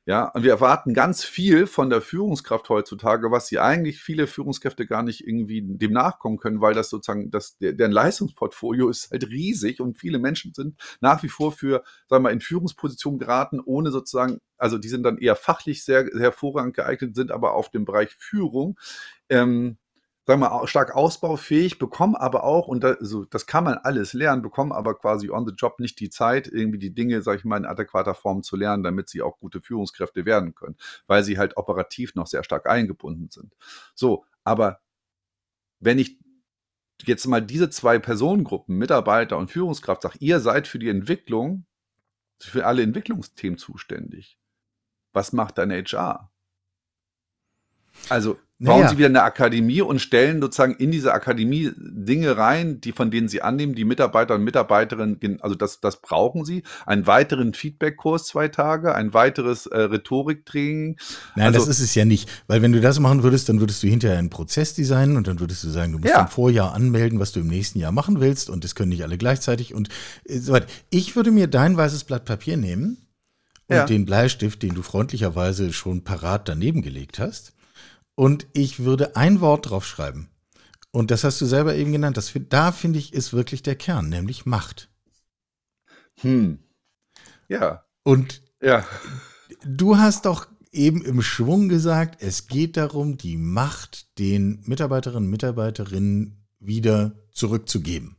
[0.07, 4.87] Ja, und wir erwarten ganz viel von der Führungskraft heutzutage, was sie eigentlich viele Führungskräfte
[4.87, 9.27] gar nicht irgendwie dem nachkommen können, weil das sozusagen, das, der, deren Leistungsportfolio ist halt
[9.31, 13.61] riesig und viele Menschen sind nach wie vor für, sagen wir mal, in Führungspositionen geraten,
[13.64, 17.71] ohne sozusagen, also die sind dann eher fachlich sehr, sehr hervorragend geeignet, sind aber auf
[17.71, 18.79] dem Bereich Führung.
[19.31, 19.79] Ähm,
[20.27, 24.13] sagen wir mal, stark ausbaufähig, bekommen aber auch, und das, also, das kann man alles
[24.15, 27.45] lernen, bekommen aber quasi on the job nicht die Zeit, irgendwie die Dinge, sag ich
[27.45, 31.39] mal, in adäquater Form zu lernen, damit sie auch gute Führungskräfte werden können, weil sie
[31.39, 33.55] halt operativ noch sehr stark eingebunden sind.
[33.95, 34.81] So, aber
[35.81, 36.19] wenn ich
[37.05, 41.67] jetzt mal diese zwei Personengruppen, Mitarbeiter und Führungskraft, sage, ihr seid für die Entwicklung,
[42.41, 44.39] für alle Entwicklungsthemen zuständig.
[45.13, 46.34] Was macht deine HR?
[48.09, 48.89] Also bauen naja.
[48.89, 53.29] sie wieder eine Akademie und stellen sozusagen in diese Akademie Dinge rein, die von denen
[53.29, 56.63] sie annehmen, die Mitarbeiter und Mitarbeiterinnen, also das, das brauchen sie.
[56.87, 60.99] Einen weiteren Feedback-Kurs zwei Tage, ein weiteres äh, Rhetoriktraining.
[61.35, 62.31] Nein, also, das ist es ja nicht.
[62.47, 65.41] Weil wenn du das machen würdest, dann würdest du hinterher einen Prozess designen und dann
[65.41, 66.23] würdest du sagen, du musst ja.
[66.23, 69.19] im Vorjahr anmelden, was du im nächsten Jahr machen willst und das können nicht alle
[69.19, 69.89] gleichzeitig und
[70.25, 70.67] äh, so weiter.
[70.91, 73.09] Ich würde mir dein weißes Blatt Papier nehmen
[73.67, 73.85] und ja.
[73.85, 77.54] den Bleistift, den du freundlicherweise schon parat daneben gelegt hast
[78.14, 80.29] und ich würde ein Wort draufschreiben.
[80.90, 82.16] Und das hast du selber eben genannt.
[82.16, 84.90] Das, da finde ich, ist wirklich der Kern, nämlich Macht.
[86.20, 86.59] Hm.
[87.48, 87.85] Ja.
[88.05, 88.87] Und Ja.
[89.64, 95.31] du hast doch eben im Schwung gesagt, es geht darum, die Macht den Mitarbeiterinnen und
[95.31, 98.16] Mitarbeiterinnen wieder zurückzugeben.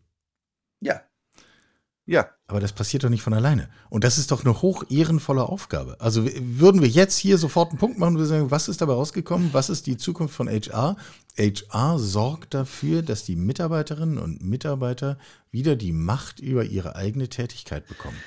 [2.05, 2.29] Ja.
[2.47, 3.69] Aber das passiert doch nicht von alleine.
[3.89, 5.97] Und das ist doch eine hoch ehrenvolle Aufgabe.
[5.99, 8.93] Also würden wir jetzt hier sofort einen Punkt machen und wir sagen, was ist dabei
[8.93, 9.53] rausgekommen?
[9.53, 10.95] Was ist die Zukunft von HR?
[11.37, 15.17] HR sorgt dafür, dass die Mitarbeiterinnen und Mitarbeiter
[15.49, 18.17] wieder die Macht über ihre eigene Tätigkeit bekommen.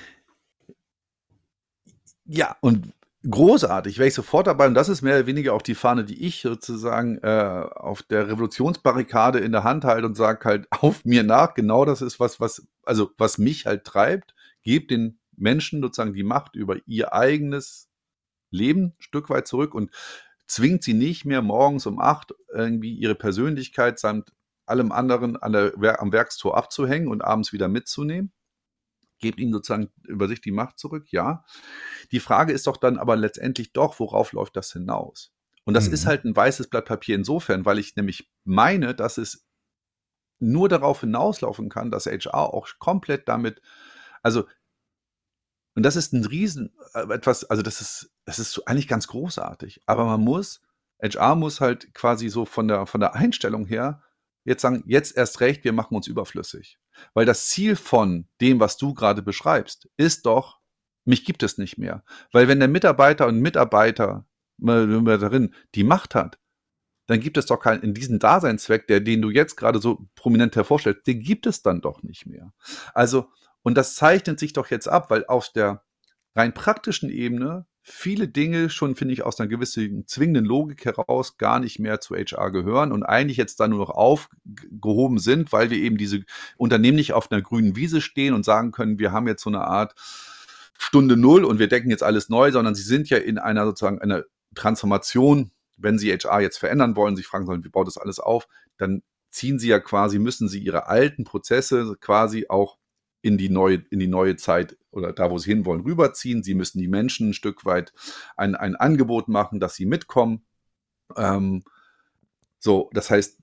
[2.25, 2.93] Ja, und
[3.27, 4.67] großartig, wäre ich sofort dabei.
[4.67, 8.27] Und das ist mehr oder weniger auch die Fahne, die ich sozusagen äh, auf der
[8.27, 11.53] Revolutionsbarrikade in der Hand halte und sage halt auf mir nach.
[11.53, 14.35] Genau das ist was, was, also was mich halt treibt.
[14.61, 17.89] Gebt den Menschen sozusagen die Macht über ihr eigenes
[18.51, 19.91] Leben ein Stück weit zurück und
[20.47, 24.33] zwingt sie nicht mehr morgens um acht irgendwie ihre Persönlichkeit samt
[24.65, 28.31] allem anderen an der, am Werkstor abzuhängen und abends wieder mitzunehmen.
[29.19, 31.43] Gebt ihnen sozusagen über sich die Macht zurück, ja.
[32.11, 35.31] Die Frage ist doch dann aber letztendlich doch, worauf läuft das hinaus?
[35.65, 35.93] Und das Mhm.
[35.93, 39.45] ist halt ein weißes Blatt Papier insofern, weil ich nämlich meine, dass es
[40.39, 43.61] nur darauf hinauslaufen kann, dass HR auch komplett damit,
[44.23, 44.45] also,
[45.75, 49.81] und das ist ein Riesen, äh, etwas, also das ist, das ist eigentlich ganz großartig,
[49.85, 50.61] aber man muss,
[51.01, 54.01] HR muss halt quasi so von der, von der Einstellung her
[54.45, 56.79] jetzt sagen, jetzt erst recht, wir machen uns überflüssig.
[57.13, 60.59] Weil das Ziel von dem, was du gerade beschreibst, ist doch,
[61.05, 62.03] mich gibt es nicht mehr.
[62.31, 64.25] Weil wenn der Mitarbeiter und Mitarbeiter,
[64.57, 66.39] Mitarbeiterin die Macht hat,
[67.07, 70.55] dann gibt es doch keinen, in diesem Daseinszweck, der, den du jetzt gerade so prominent
[70.55, 72.53] hervorstellst, den gibt es dann doch nicht mehr.
[72.93, 73.31] Also,
[73.63, 75.83] und das zeichnet sich doch jetzt ab, weil auf der
[76.35, 81.59] rein praktischen Ebene viele Dinge schon, finde ich, aus einer gewissen zwingenden Logik heraus gar
[81.59, 85.77] nicht mehr zu HR gehören und eigentlich jetzt da nur noch aufgehoben sind, weil wir
[85.77, 86.23] eben diese
[86.57, 89.61] Unternehmen nicht auf einer grünen Wiese stehen und sagen können, wir haben jetzt so eine
[89.61, 89.95] Art
[90.77, 93.99] Stunde Null und wir decken jetzt alles neu, sondern sie sind ja in einer sozusagen
[93.99, 94.23] einer
[94.55, 95.51] Transformation.
[95.75, 98.47] Wenn sie HR jetzt verändern wollen, sich fragen sollen, wie baut das alles auf,
[98.77, 102.78] dann ziehen sie ja quasi, müssen sie ihre alten Prozesse quasi auch
[103.21, 106.43] in die neue, in die neue Zeit oder da, wo sie hinwollen, rüberziehen.
[106.43, 107.93] Sie müssen die Menschen ein Stück weit
[108.37, 110.45] ein, ein Angebot machen, dass sie mitkommen.
[111.15, 111.63] Ähm,
[112.59, 113.37] so, das heißt,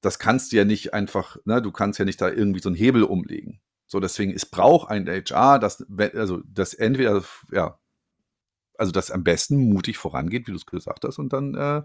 [0.00, 2.76] das kannst du ja nicht einfach, ne, du kannst ja nicht da irgendwie so einen
[2.76, 3.60] Hebel umlegen.
[3.86, 7.78] So, deswegen, es braucht ein HR, das, also, das entweder, ja,
[8.78, 11.82] also das am besten mutig vorangeht, wie du es gesagt hast, und dann äh,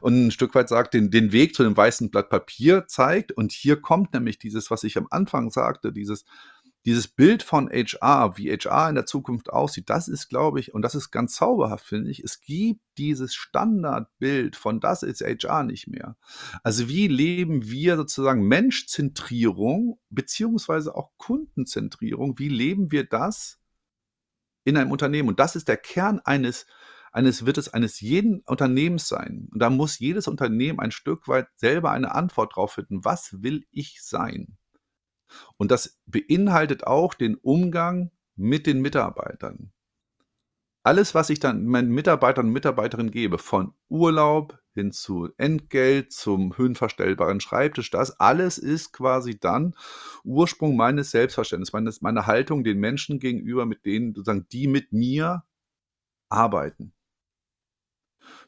[0.00, 3.32] und ein Stück weit sagt, den, den Weg zu dem weißen Blatt Papier zeigt.
[3.32, 6.24] Und hier kommt nämlich dieses, was ich am Anfang sagte, dieses,
[6.86, 10.82] dieses Bild von HR, wie HR in der Zukunft aussieht, das ist, glaube ich, und
[10.82, 15.88] das ist ganz zauberhaft, finde ich, es gibt dieses Standardbild von das ist HR nicht
[15.88, 16.16] mehr.
[16.62, 23.58] Also wie leben wir sozusagen Menschzentrierung beziehungsweise auch Kundenzentrierung, wie leben wir das
[24.62, 25.28] in einem Unternehmen?
[25.28, 26.66] Und das ist der Kern eines,
[27.10, 29.48] eines wird es eines jeden Unternehmens sein.
[29.50, 33.04] Und da muss jedes Unternehmen ein Stück weit selber eine Antwort drauf finden.
[33.04, 34.56] Was will ich sein?
[35.56, 39.72] Und das beinhaltet auch den Umgang mit den Mitarbeitern.
[40.82, 46.56] Alles, was ich dann meinen Mitarbeitern und Mitarbeiterinnen gebe, von Urlaub hin zu Entgelt, zum
[46.56, 49.74] höhenverstellbaren Schreibtisch, das alles ist quasi dann
[50.22, 55.42] Ursprung meines Selbstverständnisses, meines, meiner Haltung den Menschen gegenüber, mit denen sozusagen die mit mir
[56.28, 56.92] arbeiten.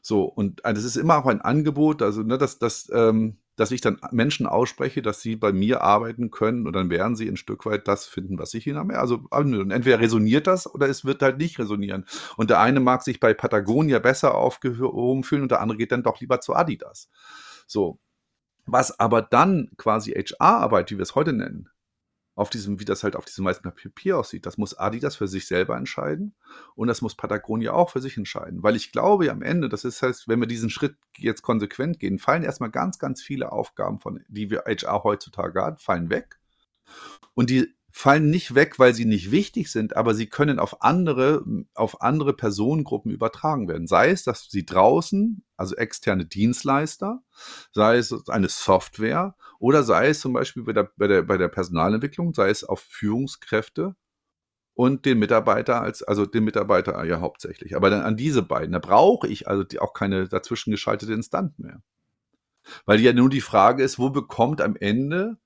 [0.01, 3.81] So, und das ist immer auch ein Angebot, also ne, dass, dass, ähm, dass ich
[3.81, 7.65] dann Menschen ausspreche, dass sie bei mir arbeiten können und dann werden sie ein Stück
[7.65, 8.97] weit das finden, was ich ihnen habe.
[8.97, 12.05] Also entweder resoniert das oder es wird halt nicht resonieren.
[12.37, 16.03] Und der eine mag sich bei Patagonia besser aufgehoben fühlen und der andere geht dann
[16.03, 17.09] doch lieber zu Adidas.
[17.67, 17.99] So.
[18.65, 21.69] Was aber dann quasi HR-Arbeit, wie wir es heute nennen,
[22.39, 25.45] auf diesem, wie das halt auf diesem weißen Papier aussieht, das muss Adidas für sich
[25.45, 26.35] selber entscheiden
[26.73, 28.63] und das muss Patagonia auch für sich entscheiden.
[28.63, 31.99] Weil ich glaube ja am Ende, das ist heißt, wenn wir diesen Schritt jetzt konsequent
[31.99, 36.39] gehen, fallen erstmal ganz, ganz viele Aufgaben, von, die wir HR heutzutage hat, fallen weg.
[37.33, 41.43] Und die fallen nicht weg, weil sie nicht wichtig sind, aber sie können auf andere,
[41.73, 43.87] auf andere Personengruppen übertragen werden.
[43.87, 47.21] Sei es, dass sie draußen, also externe Dienstleister,
[47.71, 51.47] sei es eine Software oder sei es zum Beispiel bei der, bei der, bei der
[51.47, 53.95] Personalentwicklung, sei es auf Führungskräfte
[54.73, 57.75] und den Mitarbeiter als, also den Mitarbeiter ja hauptsächlich.
[57.75, 61.57] Aber dann an diese beiden, da brauche ich also die, auch keine dazwischen geschaltete Instanz
[61.57, 61.81] mehr.
[62.85, 65.37] Weil ja nur die Frage ist, wo bekommt am Ende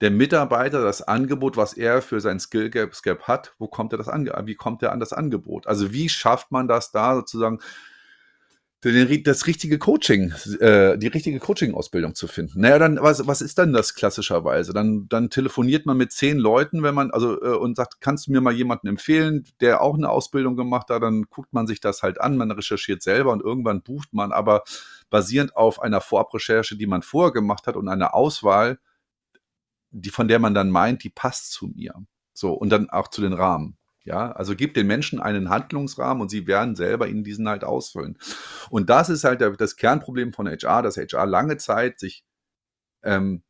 [0.00, 4.08] der Mitarbeiter das Angebot, was er für sein Skill Gap, hat, wo kommt er das
[4.08, 5.66] an, wie kommt er an das Angebot?
[5.66, 7.60] Also wie schafft man das da sozusagen
[8.82, 12.60] das richtige Coaching, äh, die richtige Coaching-Ausbildung zu finden.
[12.60, 14.72] Naja, dann, was, was ist dann das klassischerweise?
[14.72, 18.32] Dann, dann telefoniert man mit zehn Leuten, wenn man, also, äh, und sagt, kannst du
[18.32, 21.02] mir mal jemanden empfehlen, der auch eine Ausbildung gemacht hat?
[21.02, 24.62] Dann guckt man sich das halt an, man recherchiert selber und irgendwann bucht man aber
[25.10, 28.78] basierend auf einer Vorabrecherche, die man vorher gemacht hat und einer Auswahl,
[30.00, 31.94] die, von der man dann meint, die passt zu mir.
[32.32, 33.78] So, und dann auch zu den Rahmen.
[34.04, 38.18] Ja, also gibt den Menschen einen Handlungsrahmen und sie werden selber ihnen diesen halt ausfüllen.
[38.70, 42.24] Und das ist halt das Kernproblem von HR, dass HR lange Zeit sich
[43.02, 43.42] ähm,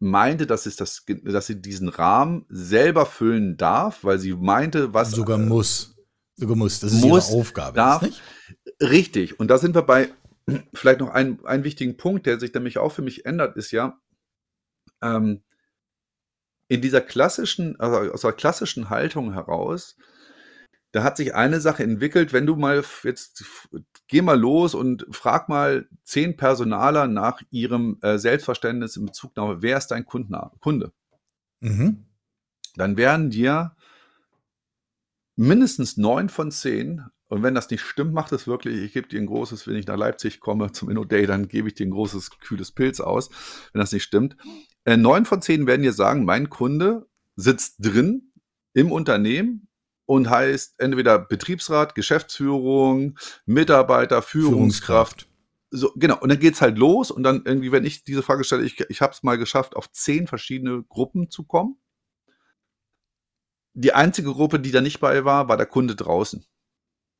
[0.00, 5.12] meinte, dass, es das, dass sie diesen Rahmen selber füllen darf, weil sie meinte, was.
[5.12, 5.94] Sogar muss.
[6.34, 6.80] Sogar muss.
[6.80, 7.76] Das ist muss, ihre Aufgabe.
[7.76, 8.20] Darf, nicht?
[8.80, 9.38] Richtig.
[9.38, 10.10] Und da sind wir bei
[10.74, 13.98] vielleicht noch einen, einen wichtigen Punkt, der sich nämlich auch für mich ändert, ist ja,
[15.14, 15.42] ähm,
[16.68, 19.96] in dieser klassischen, also aus der klassischen Haltung heraus,
[20.92, 23.44] da hat sich eine Sache entwickelt, wenn du mal jetzt
[24.08, 29.58] geh mal los und frag mal zehn Personaler nach ihrem äh, Selbstverständnis in Bezug darauf,
[29.60, 30.50] wer ist dein Kunde?
[30.60, 30.92] Kunde?
[31.60, 32.06] Mhm.
[32.76, 33.76] Dann werden dir
[35.36, 39.20] mindestens neun von zehn, und wenn das nicht stimmt, macht es wirklich, ich gebe dir
[39.20, 42.30] ein großes, wenn ich nach Leipzig komme zum InnoDay, dann gebe ich dir ein großes,
[42.40, 43.30] kühles Pilz aus,
[43.72, 44.36] wenn das nicht stimmt.
[44.84, 48.32] Äh, neun von zehn werden dir sagen, mein Kunde sitzt drin
[48.74, 49.68] im Unternehmen
[50.04, 55.22] und heißt entweder Betriebsrat, Geschäftsführung, Mitarbeiter, Führungskraft.
[55.22, 55.28] Führungskraft.
[55.70, 58.44] So, genau, und dann geht es halt los und dann irgendwie, wenn ich diese Frage
[58.44, 61.76] stelle, ich, ich habe es mal geschafft, auf zehn verschiedene Gruppen zu kommen.
[63.74, 66.46] Die einzige Gruppe, die da nicht bei war, war der Kunde draußen.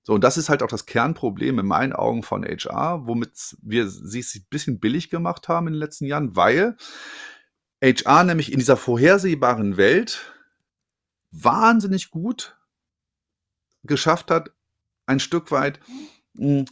[0.07, 3.89] So, und das ist halt auch das Kernproblem in meinen Augen von HR, womit wir
[3.89, 6.77] sie ein bisschen billig gemacht haben in den letzten Jahren, weil
[7.83, 10.33] HR nämlich in dieser vorhersehbaren Welt
[11.33, 12.57] wahnsinnig gut
[13.83, 14.53] geschafft hat,
[15.07, 15.81] ein Stück weit
[16.37, 16.67] hm,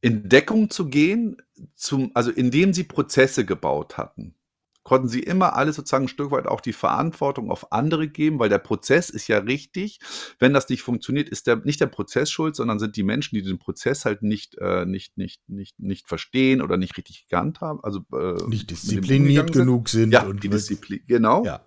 [0.00, 1.36] in Deckung zu gehen,
[1.74, 4.34] zum, also indem sie Prozesse gebaut hatten
[4.82, 8.48] konnten sie immer alle sozusagen ein Stück weit auch die Verantwortung auf andere geben, weil
[8.48, 10.00] der Prozess ist ja richtig.
[10.38, 13.42] Wenn das nicht funktioniert, ist der, nicht der Prozess schuld, sondern sind die Menschen, die
[13.42, 17.80] den Prozess halt nicht, äh, nicht, nicht, nicht, nicht verstehen oder nicht richtig gekannt haben.
[17.82, 20.12] Also, äh, nicht diszipliniert genug sind.
[20.12, 21.44] Ja, und die Disziplin, genau.
[21.44, 21.64] Ja.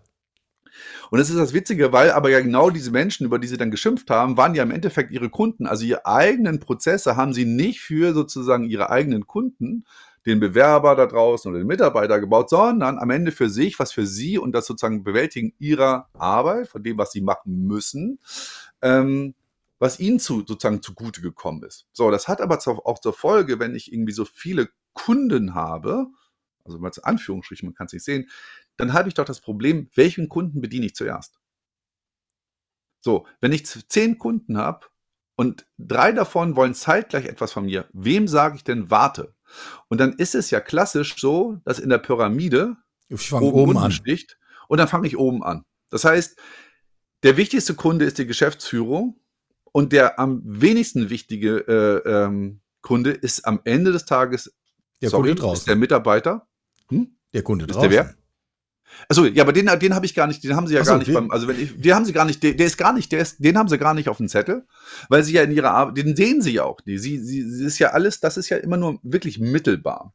[1.09, 3.71] Und das ist das Witzige, weil aber ja genau diese Menschen, über die sie dann
[3.71, 5.67] geschimpft haben, waren ja im Endeffekt ihre Kunden.
[5.67, 9.85] Also ihre eigenen Prozesse haben sie nicht für sozusagen ihre eigenen Kunden,
[10.25, 14.05] den Bewerber da draußen oder den Mitarbeiter gebaut, sondern am Ende für sich, was für
[14.05, 18.19] sie und das sozusagen Bewältigen ihrer Arbeit, von dem, was sie machen müssen,
[18.81, 19.35] ähm,
[19.77, 21.85] was ihnen zu, sozusagen zugute gekommen ist.
[21.91, 26.07] So, das hat aber auch zur Folge, wenn ich irgendwie so viele Kunden habe,
[26.63, 28.29] also mal zu Anführungsstrichen, man kann es nicht sehen,
[28.77, 31.39] dann habe ich doch das Problem, welchen Kunden bediene ich zuerst?
[33.01, 34.87] So, wenn ich zehn Kunden habe
[35.35, 39.33] und drei davon wollen zeitgleich etwas von mir, wem sage ich denn warte?
[39.87, 42.75] Und dann ist es ja klassisch so, dass in der Pyramide
[43.09, 43.91] ich oben, oben an.
[43.91, 45.63] sticht und dann fange ich oben an.
[45.89, 46.37] Das heißt,
[47.23, 49.19] der wichtigste Kunde ist die Geschäftsführung
[49.71, 54.55] und der am wenigsten wichtige äh, ähm, Kunde ist am Ende des Tages
[55.01, 55.61] der sorry, Kunde draußen.
[55.61, 56.47] Ist der Mitarbeiter.
[56.89, 57.17] Hm?
[57.33, 57.89] Der Kunde ist draußen.
[57.89, 58.15] Der wer?
[59.07, 60.97] Achso, ja, aber den, den habe ich gar nicht, den haben sie ja so, gar
[60.99, 63.11] nicht beim, also wenn ich, den haben sie gar nicht, der, der, ist gar nicht,
[63.11, 64.65] der ist, den haben sie gar nicht auf dem Zettel,
[65.09, 67.01] weil sie ja in ihrer Arbeit, den sehen sie ja auch nicht.
[67.01, 70.13] Sie, sie, sie ist ja alles, das ist ja immer nur wirklich mittelbar.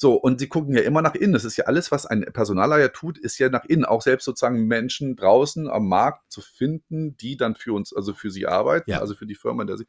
[0.00, 1.34] So, und sie gucken ja immer nach innen.
[1.34, 3.84] Das ist ja alles, was ein Personalleier tut, ist ja nach innen.
[3.84, 8.30] Auch selbst sozusagen Menschen draußen am Markt zu finden, die dann für uns, also für
[8.30, 9.00] sie arbeiten, ja.
[9.00, 9.84] also für die Firma, der sie.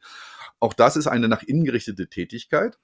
[0.60, 2.78] Auch das ist eine nach innen gerichtete Tätigkeit.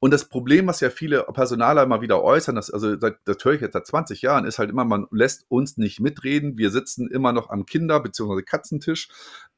[0.00, 3.60] Und das Problem, was ja viele Personaler immer wieder äußern, das, also das höre ich
[3.60, 6.58] jetzt seit 20 Jahren, ist halt immer, man lässt uns nicht mitreden.
[6.58, 8.42] Wir sitzen immer noch am Kinder- bzw.
[8.42, 9.08] Katzentisch.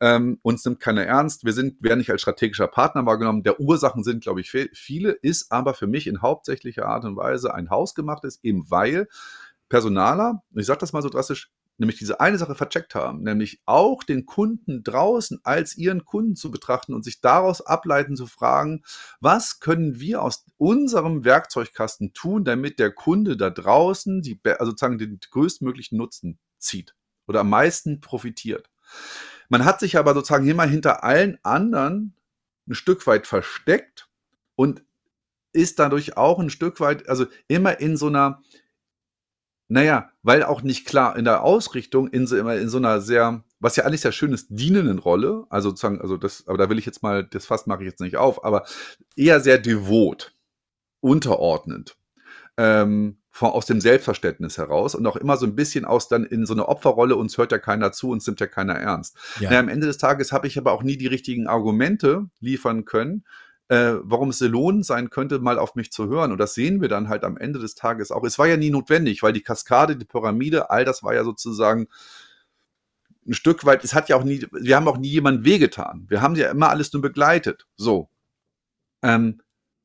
[0.01, 1.45] Ähm, uns nimmt keiner ernst.
[1.45, 3.43] Wir sind, werden nicht als strategischer Partner wahrgenommen.
[3.43, 7.55] Der Ursachen sind, glaube ich, viele, ist aber für mich in hauptsächlicher Art und Weise
[7.55, 9.09] ein hausgemachtes, eben weil
[9.69, 14.03] Personaler, ich sage das mal so drastisch, nämlich diese eine Sache vercheckt haben, nämlich auch
[14.03, 18.83] den Kunden draußen als ihren Kunden zu betrachten und sich daraus ableiten zu fragen,
[19.21, 24.99] was können wir aus unserem Werkzeugkasten tun, damit der Kunde da draußen die, also sozusagen
[24.99, 26.95] den größtmöglichen Nutzen zieht
[27.27, 28.71] oder am meisten profitiert.
[29.49, 32.15] Man hat sich aber sozusagen immer hinter allen anderen
[32.69, 34.09] ein Stück weit versteckt
[34.57, 34.83] und
[35.53, 38.43] ist dadurch auch ein Stück weit, also immer in so einer
[39.69, 43.45] naja, weil auch nicht klar in der Ausrichtung in so, immer in so einer sehr,
[43.59, 46.79] was ja eigentlich sehr schön ist, dienenden Rolle, also sozusagen, also das, aber da will
[46.79, 48.65] ich jetzt mal, das Fass mache ich jetzt nicht auf, aber
[49.17, 50.35] eher sehr devot,
[51.01, 51.97] unterordnend,
[52.57, 56.47] ähm, von, aus dem Selbstverständnis heraus und auch immer so ein bisschen aus dann in
[56.47, 59.19] so eine Opferrolle, uns hört ja keiner zu, uns nimmt ja keiner ernst.
[59.41, 59.51] Ja.
[59.51, 63.25] Na, am Ende des Tages habe ich aber auch nie die richtigen Argumente liefern können,
[63.69, 66.33] äh, warum es lohnend sein könnte, mal auf mich zu hören.
[66.33, 68.25] Und das sehen wir dann halt am Ende des Tages auch.
[68.25, 71.89] Es war ja nie notwendig, weil die Kaskade, die Pyramide, all das war ja sozusagen
[73.27, 76.07] ein Stück weit, es hat ja auch nie, wir haben auch nie jemandem wehgetan.
[76.09, 77.67] Wir haben ja immer alles nur begleitet.
[77.77, 78.09] So.
[79.03, 79.41] Ähm,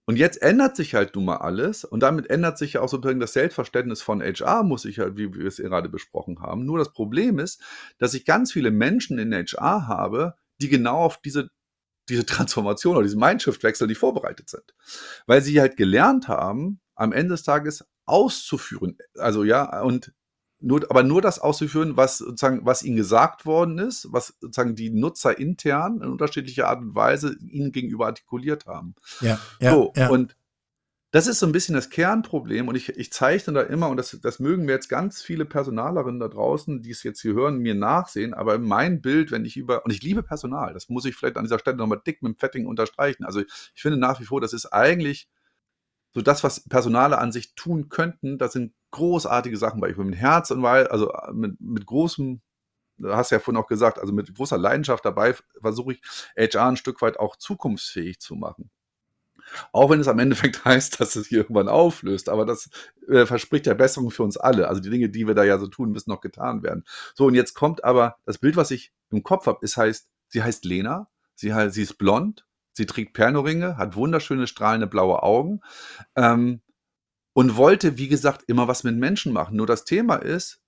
[0.06, 3.20] und jetzt ändert sich halt nun mal alles und damit ändert sich ja auch sozusagen
[3.20, 6.66] das Selbstverständnis von HR, muss ich halt, wie wir es gerade besprochen haben.
[6.66, 7.62] Nur das Problem ist,
[7.98, 11.50] dass ich ganz viele Menschen in HR habe, die genau auf diese
[12.12, 14.76] diese Transformation oder diesen Mindshift-Wechsel nicht vorbereitet sind.
[15.26, 18.98] Weil sie halt gelernt haben, am Ende des Tages auszuführen.
[19.18, 20.14] Also ja, und
[20.60, 24.92] nur, aber nur das auszuführen, was sozusagen, was ihnen gesagt worden ist, was sozusagen die
[24.92, 28.94] Nutzer intern in unterschiedlicher Art und Weise ihnen gegenüber artikuliert haben.
[29.22, 30.10] Ja, ja, so, ja.
[30.10, 30.36] und
[31.12, 34.18] das ist so ein bisschen das Kernproblem und ich, ich zeichne da immer, und das,
[34.22, 37.76] das mögen mir jetzt ganz viele Personalerinnen da draußen, die es jetzt hier hören, mir
[37.76, 41.36] nachsehen, aber mein Bild, wenn ich über, und ich liebe Personal, das muss ich vielleicht
[41.36, 43.26] an dieser Stelle nochmal dick mit dem Fetting unterstreichen.
[43.26, 45.28] Also ich finde nach wie vor, das ist eigentlich
[46.14, 50.16] so das, was Personale an sich tun könnten, das sind großartige Sachen, weil ich mit
[50.16, 52.42] Herz und weil, also mit, mit großem,
[52.98, 56.02] du hast ja vorhin auch gesagt, also mit großer Leidenschaft dabei versuche ich
[56.38, 58.72] HR ein Stück weit auch zukunftsfähig zu machen.
[59.72, 62.30] Auch wenn es am Endeffekt heißt, dass es sich irgendwann auflöst.
[62.30, 62.70] Aber das
[63.08, 64.68] äh, verspricht ja Besserung für uns alle.
[64.68, 66.84] Also die Dinge, die wir da ja so tun, müssen noch getan werden.
[67.16, 70.44] So, und jetzt kommt aber das Bild, was ich im Kopf habe, ist heißt, sie
[70.44, 75.62] heißt Lena, sie, heißt, sie ist blond, sie trägt Pernoringe, hat wunderschöne, strahlende blaue Augen
[76.16, 76.62] ähm,
[77.34, 79.58] und wollte, wie gesagt, immer was mit Menschen machen.
[79.58, 80.62] Nur das Thema ist,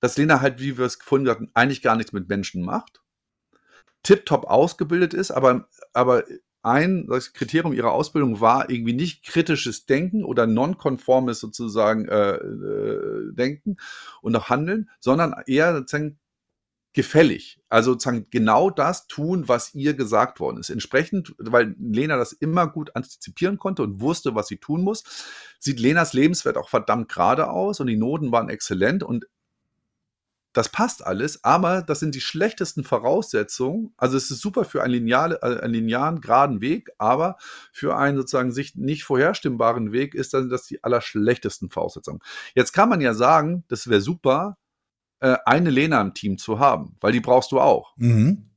[0.00, 3.04] dass Lena halt, wie wir es gesagt haben, eigentlich gar nichts mit Menschen macht
[4.04, 6.22] tiptop ausgebildet ist, aber, aber
[6.64, 13.76] ein Kriterium ihrer Ausbildung war irgendwie nicht kritisches Denken oder nonkonformes sozusagen äh, äh, Denken
[14.22, 16.18] und auch Handeln, sondern eher sozusagen
[16.94, 17.60] gefällig.
[17.68, 20.70] Also sozusagen genau das tun, was ihr gesagt worden ist.
[20.70, 25.02] Entsprechend, weil Lena das immer gut antizipieren konnte und wusste, was sie tun muss,
[25.58, 29.26] sieht Lenas Lebenswert auch verdammt gerade aus und die Noten waren exzellent und
[30.54, 33.92] das passt alles, aber das sind die schlechtesten Voraussetzungen.
[33.96, 37.36] Also es ist super für einen, lineale, äh, einen linearen, geraden Weg, aber
[37.72, 42.20] für einen sozusagen sich nicht vorherstimmbaren Weg ist dann das die allerschlechtesten Voraussetzungen.
[42.54, 44.56] Jetzt kann man ja sagen, das wäre super,
[45.18, 47.96] äh, eine Lena im Team zu haben, weil die brauchst du auch.
[47.96, 48.50] Mhm.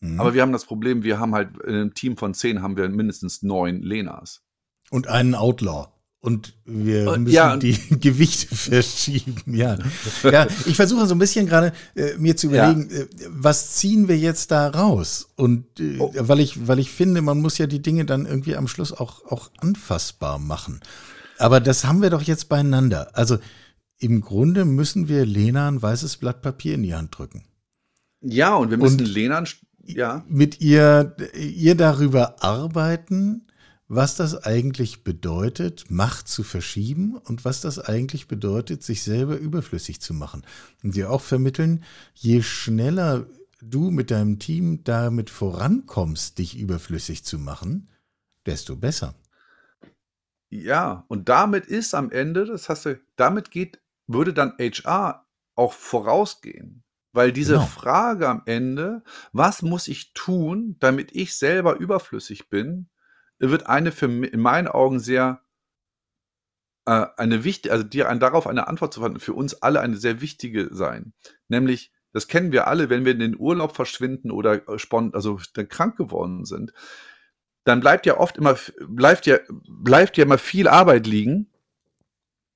[0.00, 0.20] Mhm.
[0.20, 2.88] Aber wir haben das Problem, wir haben halt in einem Team von zehn haben wir
[2.88, 4.42] mindestens neun Lenas.
[4.90, 5.91] Und einen Outlaw
[6.24, 9.36] und wir Und- müssen ja, und- die Gewichte verschieben.
[9.46, 9.76] Ja,
[10.22, 12.70] ja ich versuche so ein bisschen gerade äh, mir zu Ja.
[12.70, 15.28] überlegen, äh, was ziehen wir jetzt da raus?
[15.36, 16.12] Und äh, Oh.
[16.16, 19.24] weil ich, weil ich finde, man muss ja die Dinge dann irgendwie am Schluss auch,
[19.30, 20.80] auch anfassbar machen.
[21.38, 23.10] Aber das haben wir doch jetzt beieinander.
[23.14, 23.38] Also
[23.98, 27.44] im Grunde müssen wir Lena ein weißes Blatt Papier in die Hand drücken.
[28.20, 29.42] Ja, und wir müssen Und- Lena,
[29.84, 33.48] ja, mit ihr, ihr darüber arbeiten,
[33.94, 40.00] was das eigentlich bedeutet, Macht zu verschieben und was das eigentlich bedeutet, sich selber überflüssig
[40.00, 40.46] zu machen.
[40.82, 41.84] Und ihr auch vermitteln,
[42.14, 43.26] je schneller
[43.60, 47.90] du mit deinem Team damit vorankommst, dich überflüssig zu machen,
[48.46, 49.14] desto besser.
[50.50, 55.74] Ja, und damit ist am Ende, das hast du, damit geht, würde dann HR auch
[55.74, 56.82] vorausgehen.
[57.12, 57.66] Weil diese Genau.
[57.66, 62.88] Frage am Ende, was muss ich tun, damit ich selber überflüssig bin,
[63.50, 65.42] wird eine für in meinen Augen sehr
[66.86, 69.96] äh, eine wichtige, also dir ein, darauf eine Antwort zu finden, für uns alle eine
[69.96, 71.12] sehr wichtige sein.
[71.48, 75.40] Nämlich, das kennen wir alle, wenn wir in den Urlaub verschwinden oder äh, spont, also
[75.54, 76.72] dann krank geworden sind,
[77.64, 78.56] dann bleibt ja oft immer,
[78.88, 81.52] bleibt ja, bleibt ja immer viel Arbeit liegen,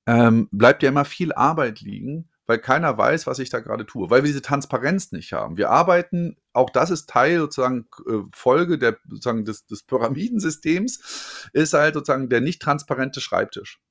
[0.05, 4.09] ähm, bleibt ja immer viel Arbeit liegen, weil keiner weiß, was ich da gerade tue,
[4.09, 5.57] weil wir diese Transparenz nicht haben.
[5.57, 11.73] Wir arbeiten, auch das ist Teil sozusagen äh, Folge der, sozusagen des, des Pyramidensystems, ist
[11.73, 13.81] halt sozusagen der nicht transparente Schreibtisch.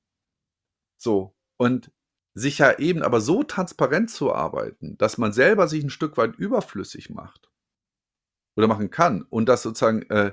[0.97, 1.37] So.
[1.59, 1.93] Und
[2.35, 6.37] sich ja eben aber so transparent zu arbeiten, dass man selber sich ein Stück weit
[6.37, 7.51] überflüssig macht
[8.57, 10.33] oder machen kann und das sozusagen, äh,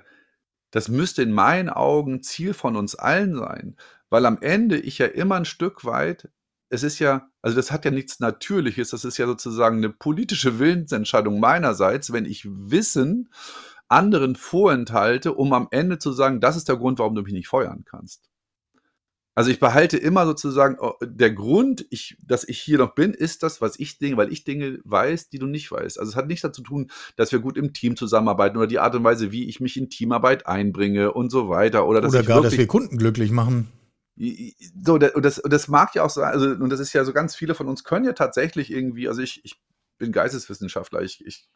[0.72, 3.78] das müsste in meinen Augen Ziel von uns allen sein,
[4.10, 6.30] weil am Ende ich ja immer ein Stück weit,
[6.74, 10.58] es ist ja, also das hat ja nichts Natürliches, das ist ja sozusagen eine politische
[10.58, 13.30] Willensentscheidung meinerseits, wenn ich Wissen
[13.90, 17.48] anderen vorenthalte, um am Ende zu sagen, das ist der Grund, warum du mich nicht
[17.48, 18.28] feuern kannst.
[19.36, 23.44] Also ich behalte immer sozusagen, oh, der Grund, ich, dass ich hier noch bin, ist
[23.44, 26.00] das, was ich Dinge, weil ich Dinge weiß, die du nicht weißt.
[26.00, 28.80] Also es hat nichts dazu zu tun, dass wir gut im Team zusammenarbeiten oder die
[28.80, 31.88] Art und Weise, wie ich mich in Teamarbeit einbringe und so weiter.
[31.88, 33.70] Oder dass Oder ich gar, dass wir Kunden glücklich machen.
[34.16, 37.14] So, und das, und das mag ja auch sein, also, und das ist ja so
[37.14, 39.60] ganz viele von uns können ja tatsächlich irgendwie, also ich, ich
[39.98, 41.48] bin Geisteswissenschaftler, ich, ich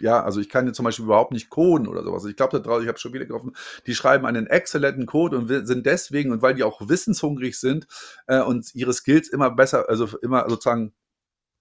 [0.00, 2.24] ja, also ich kann jetzt zum Beispiel überhaupt nicht coden oder sowas.
[2.26, 3.56] Ich glaube, da draußen, ich habe schon wieder getroffen,
[3.86, 7.86] die schreiben einen exzellenten Code und sind deswegen, und weil die auch wissenshungrig sind
[8.26, 10.92] äh, und ihre Skills immer besser, also immer sozusagen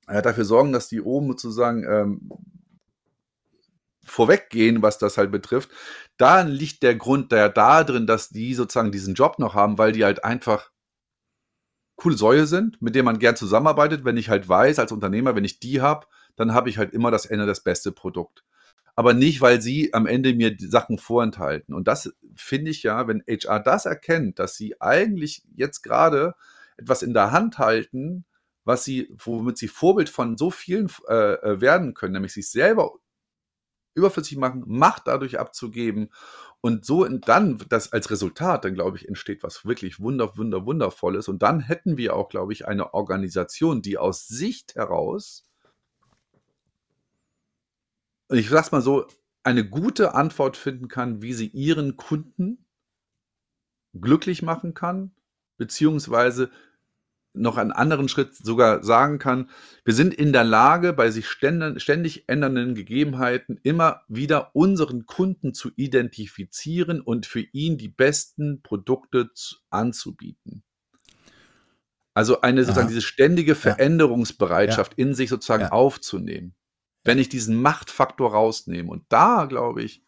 [0.08, 2.30] äh, dafür sorgen, dass die oben sozusagen ähm,
[4.06, 5.70] vorweggehen, was das halt betrifft,
[6.18, 9.92] da liegt der Grund der da drin, dass die sozusagen diesen Job noch haben, weil
[9.92, 10.72] die halt einfach
[11.96, 15.46] coole Säue sind, mit denen man gern zusammenarbeitet, wenn ich halt weiß, als Unternehmer, wenn
[15.46, 18.44] ich die habe, dann habe ich halt immer das Ende das beste Produkt.
[18.96, 21.74] Aber nicht, weil sie am Ende mir die Sachen vorenthalten.
[21.74, 26.36] Und das finde ich ja, wenn HR das erkennt, dass sie eigentlich jetzt gerade
[26.78, 28.26] etwas in der Hand halten,
[28.64, 32.94] was sie, womit sie Vorbild von so vielen äh, äh werden können, nämlich sich selber
[33.96, 36.10] überflüssig machen, Macht dadurch abzugeben
[36.62, 41.28] und so dann das als Resultat, dann glaube ich, entsteht was wirklich wunder, wunder, wundervolles.
[41.28, 45.46] Und dann hätten wir auch, glaube ich, eine Organisation, die aus Sicht heraus
[48.30, 49.08] ich sag's mal so,
[49.44, 52.66] eine gute Antwort finden kann, wie sie ihren Kunden
[53.94, 55.12] glücklich machen kann,
[55.58, 56.52] beziehungsweise
[57.36, 59.50] noch einen anderen Schritt sogar sagen kann,
[59.84, 65.72] wir sind in der Lage, bei sich ständig ändernden Gegebenheiten immer wieder unseren Kunden zu
[65.76, 69.30] identifizieren und für ihn die besten Produkte
[69.70, 70.64] anzubieten.
[72.14, 72.94] Also eine sozusagen Aha.
[72.94, 75.06] diese ständige Veränderungsbereitschaft ja.
[75.06, 75.72] in sich sozusagen ja.
[75.72, 76.56] aufzunehmen
[77.06, 78.92] wenn ich diesen Machtfaktor rausnehme.
[78.92, 80.04] Und da, glaube ich,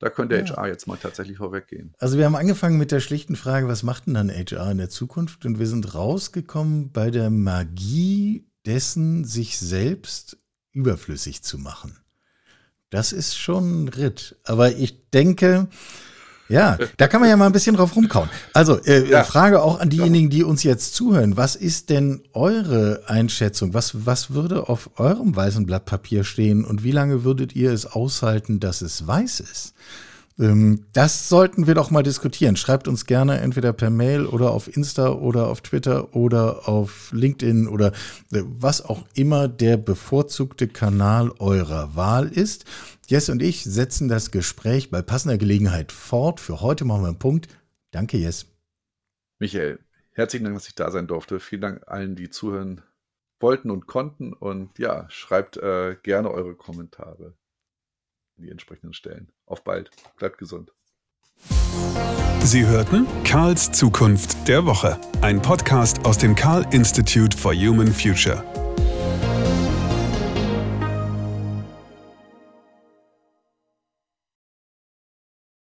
[0.00, 0.56] da könnte ja.
[0.56, 1.94] HR jetzt mal tatsächlich vorweggehen.
[1.98, 4.88] Also wir haben angefangen mit der schlichten Frage, was macht denn dann HR in der
[4.88, 5.44] Zukunft?
[5.44, 10.38] Und wir sind rausgekommen bei der Magie dessen, sich selbst
[10.72, 11.98] überflüssig zu machen.
[12.88, 14.36] Das ist schon ein Ritt.
[14.44, 15.68] Aber ich denke,
[16.50, 18.28] ja, da kann man ja mal ein bisschen drauf rumkauen.
[18.52, 19.24] Also, äh, ja.
[19.24, 21.36] Frage auch an diejenigen, die uns jetzt zuhören.
[21.36, 23.72] Was ist denn eure Einschätzung?
[23.72, 27.86] Was, was würde auf eurem weißen Blatt Papier stehen und wie lange würdet ihr es
[27.86, 29.74] aushalten, dass es weiß ist?
[30.40, 32.56] Ähm, das sollten wir doch mal diskutieren.
[32.56, 37.68] Schreibt uns gerne entweder per Mail oder auf Insta oder auf Twitter oder auf LinkedIn
[37.68, 37.88] oder
[38.32, 42.64] äh, was auch immer der bevorzugte Kanal eurer Wahl ist.
[43.10, 46.38] Jess und ich setzen das Gespräch bei passender Gelegenheit fort.
[46.38, 47.48] Für heute machen wir einen Punkt.
[47.90, 48.46] Danke, Jess.
[49.40, 49.80] Michael,
[50.12, 51.40] herzlichen Dank, dass ich da sein durfte.
[51.40, 52.82] Vielen Dank allen, die zuhören
[53.40, 54.32] wollten und konnten.
[54.32, 57.34] Und ja, schreibt äh, gerne eure Kommentare
[58.38, 59.32] an die entsprechenden Stellen.
[59.44, 59.90] Auf bald.
[60.16, 60.72] Bleibt gesund.
[62.44, 68.59] Sie hörten Karls Zukunft der Woche, ein Podcast aus dem Karl Institute for Human Future.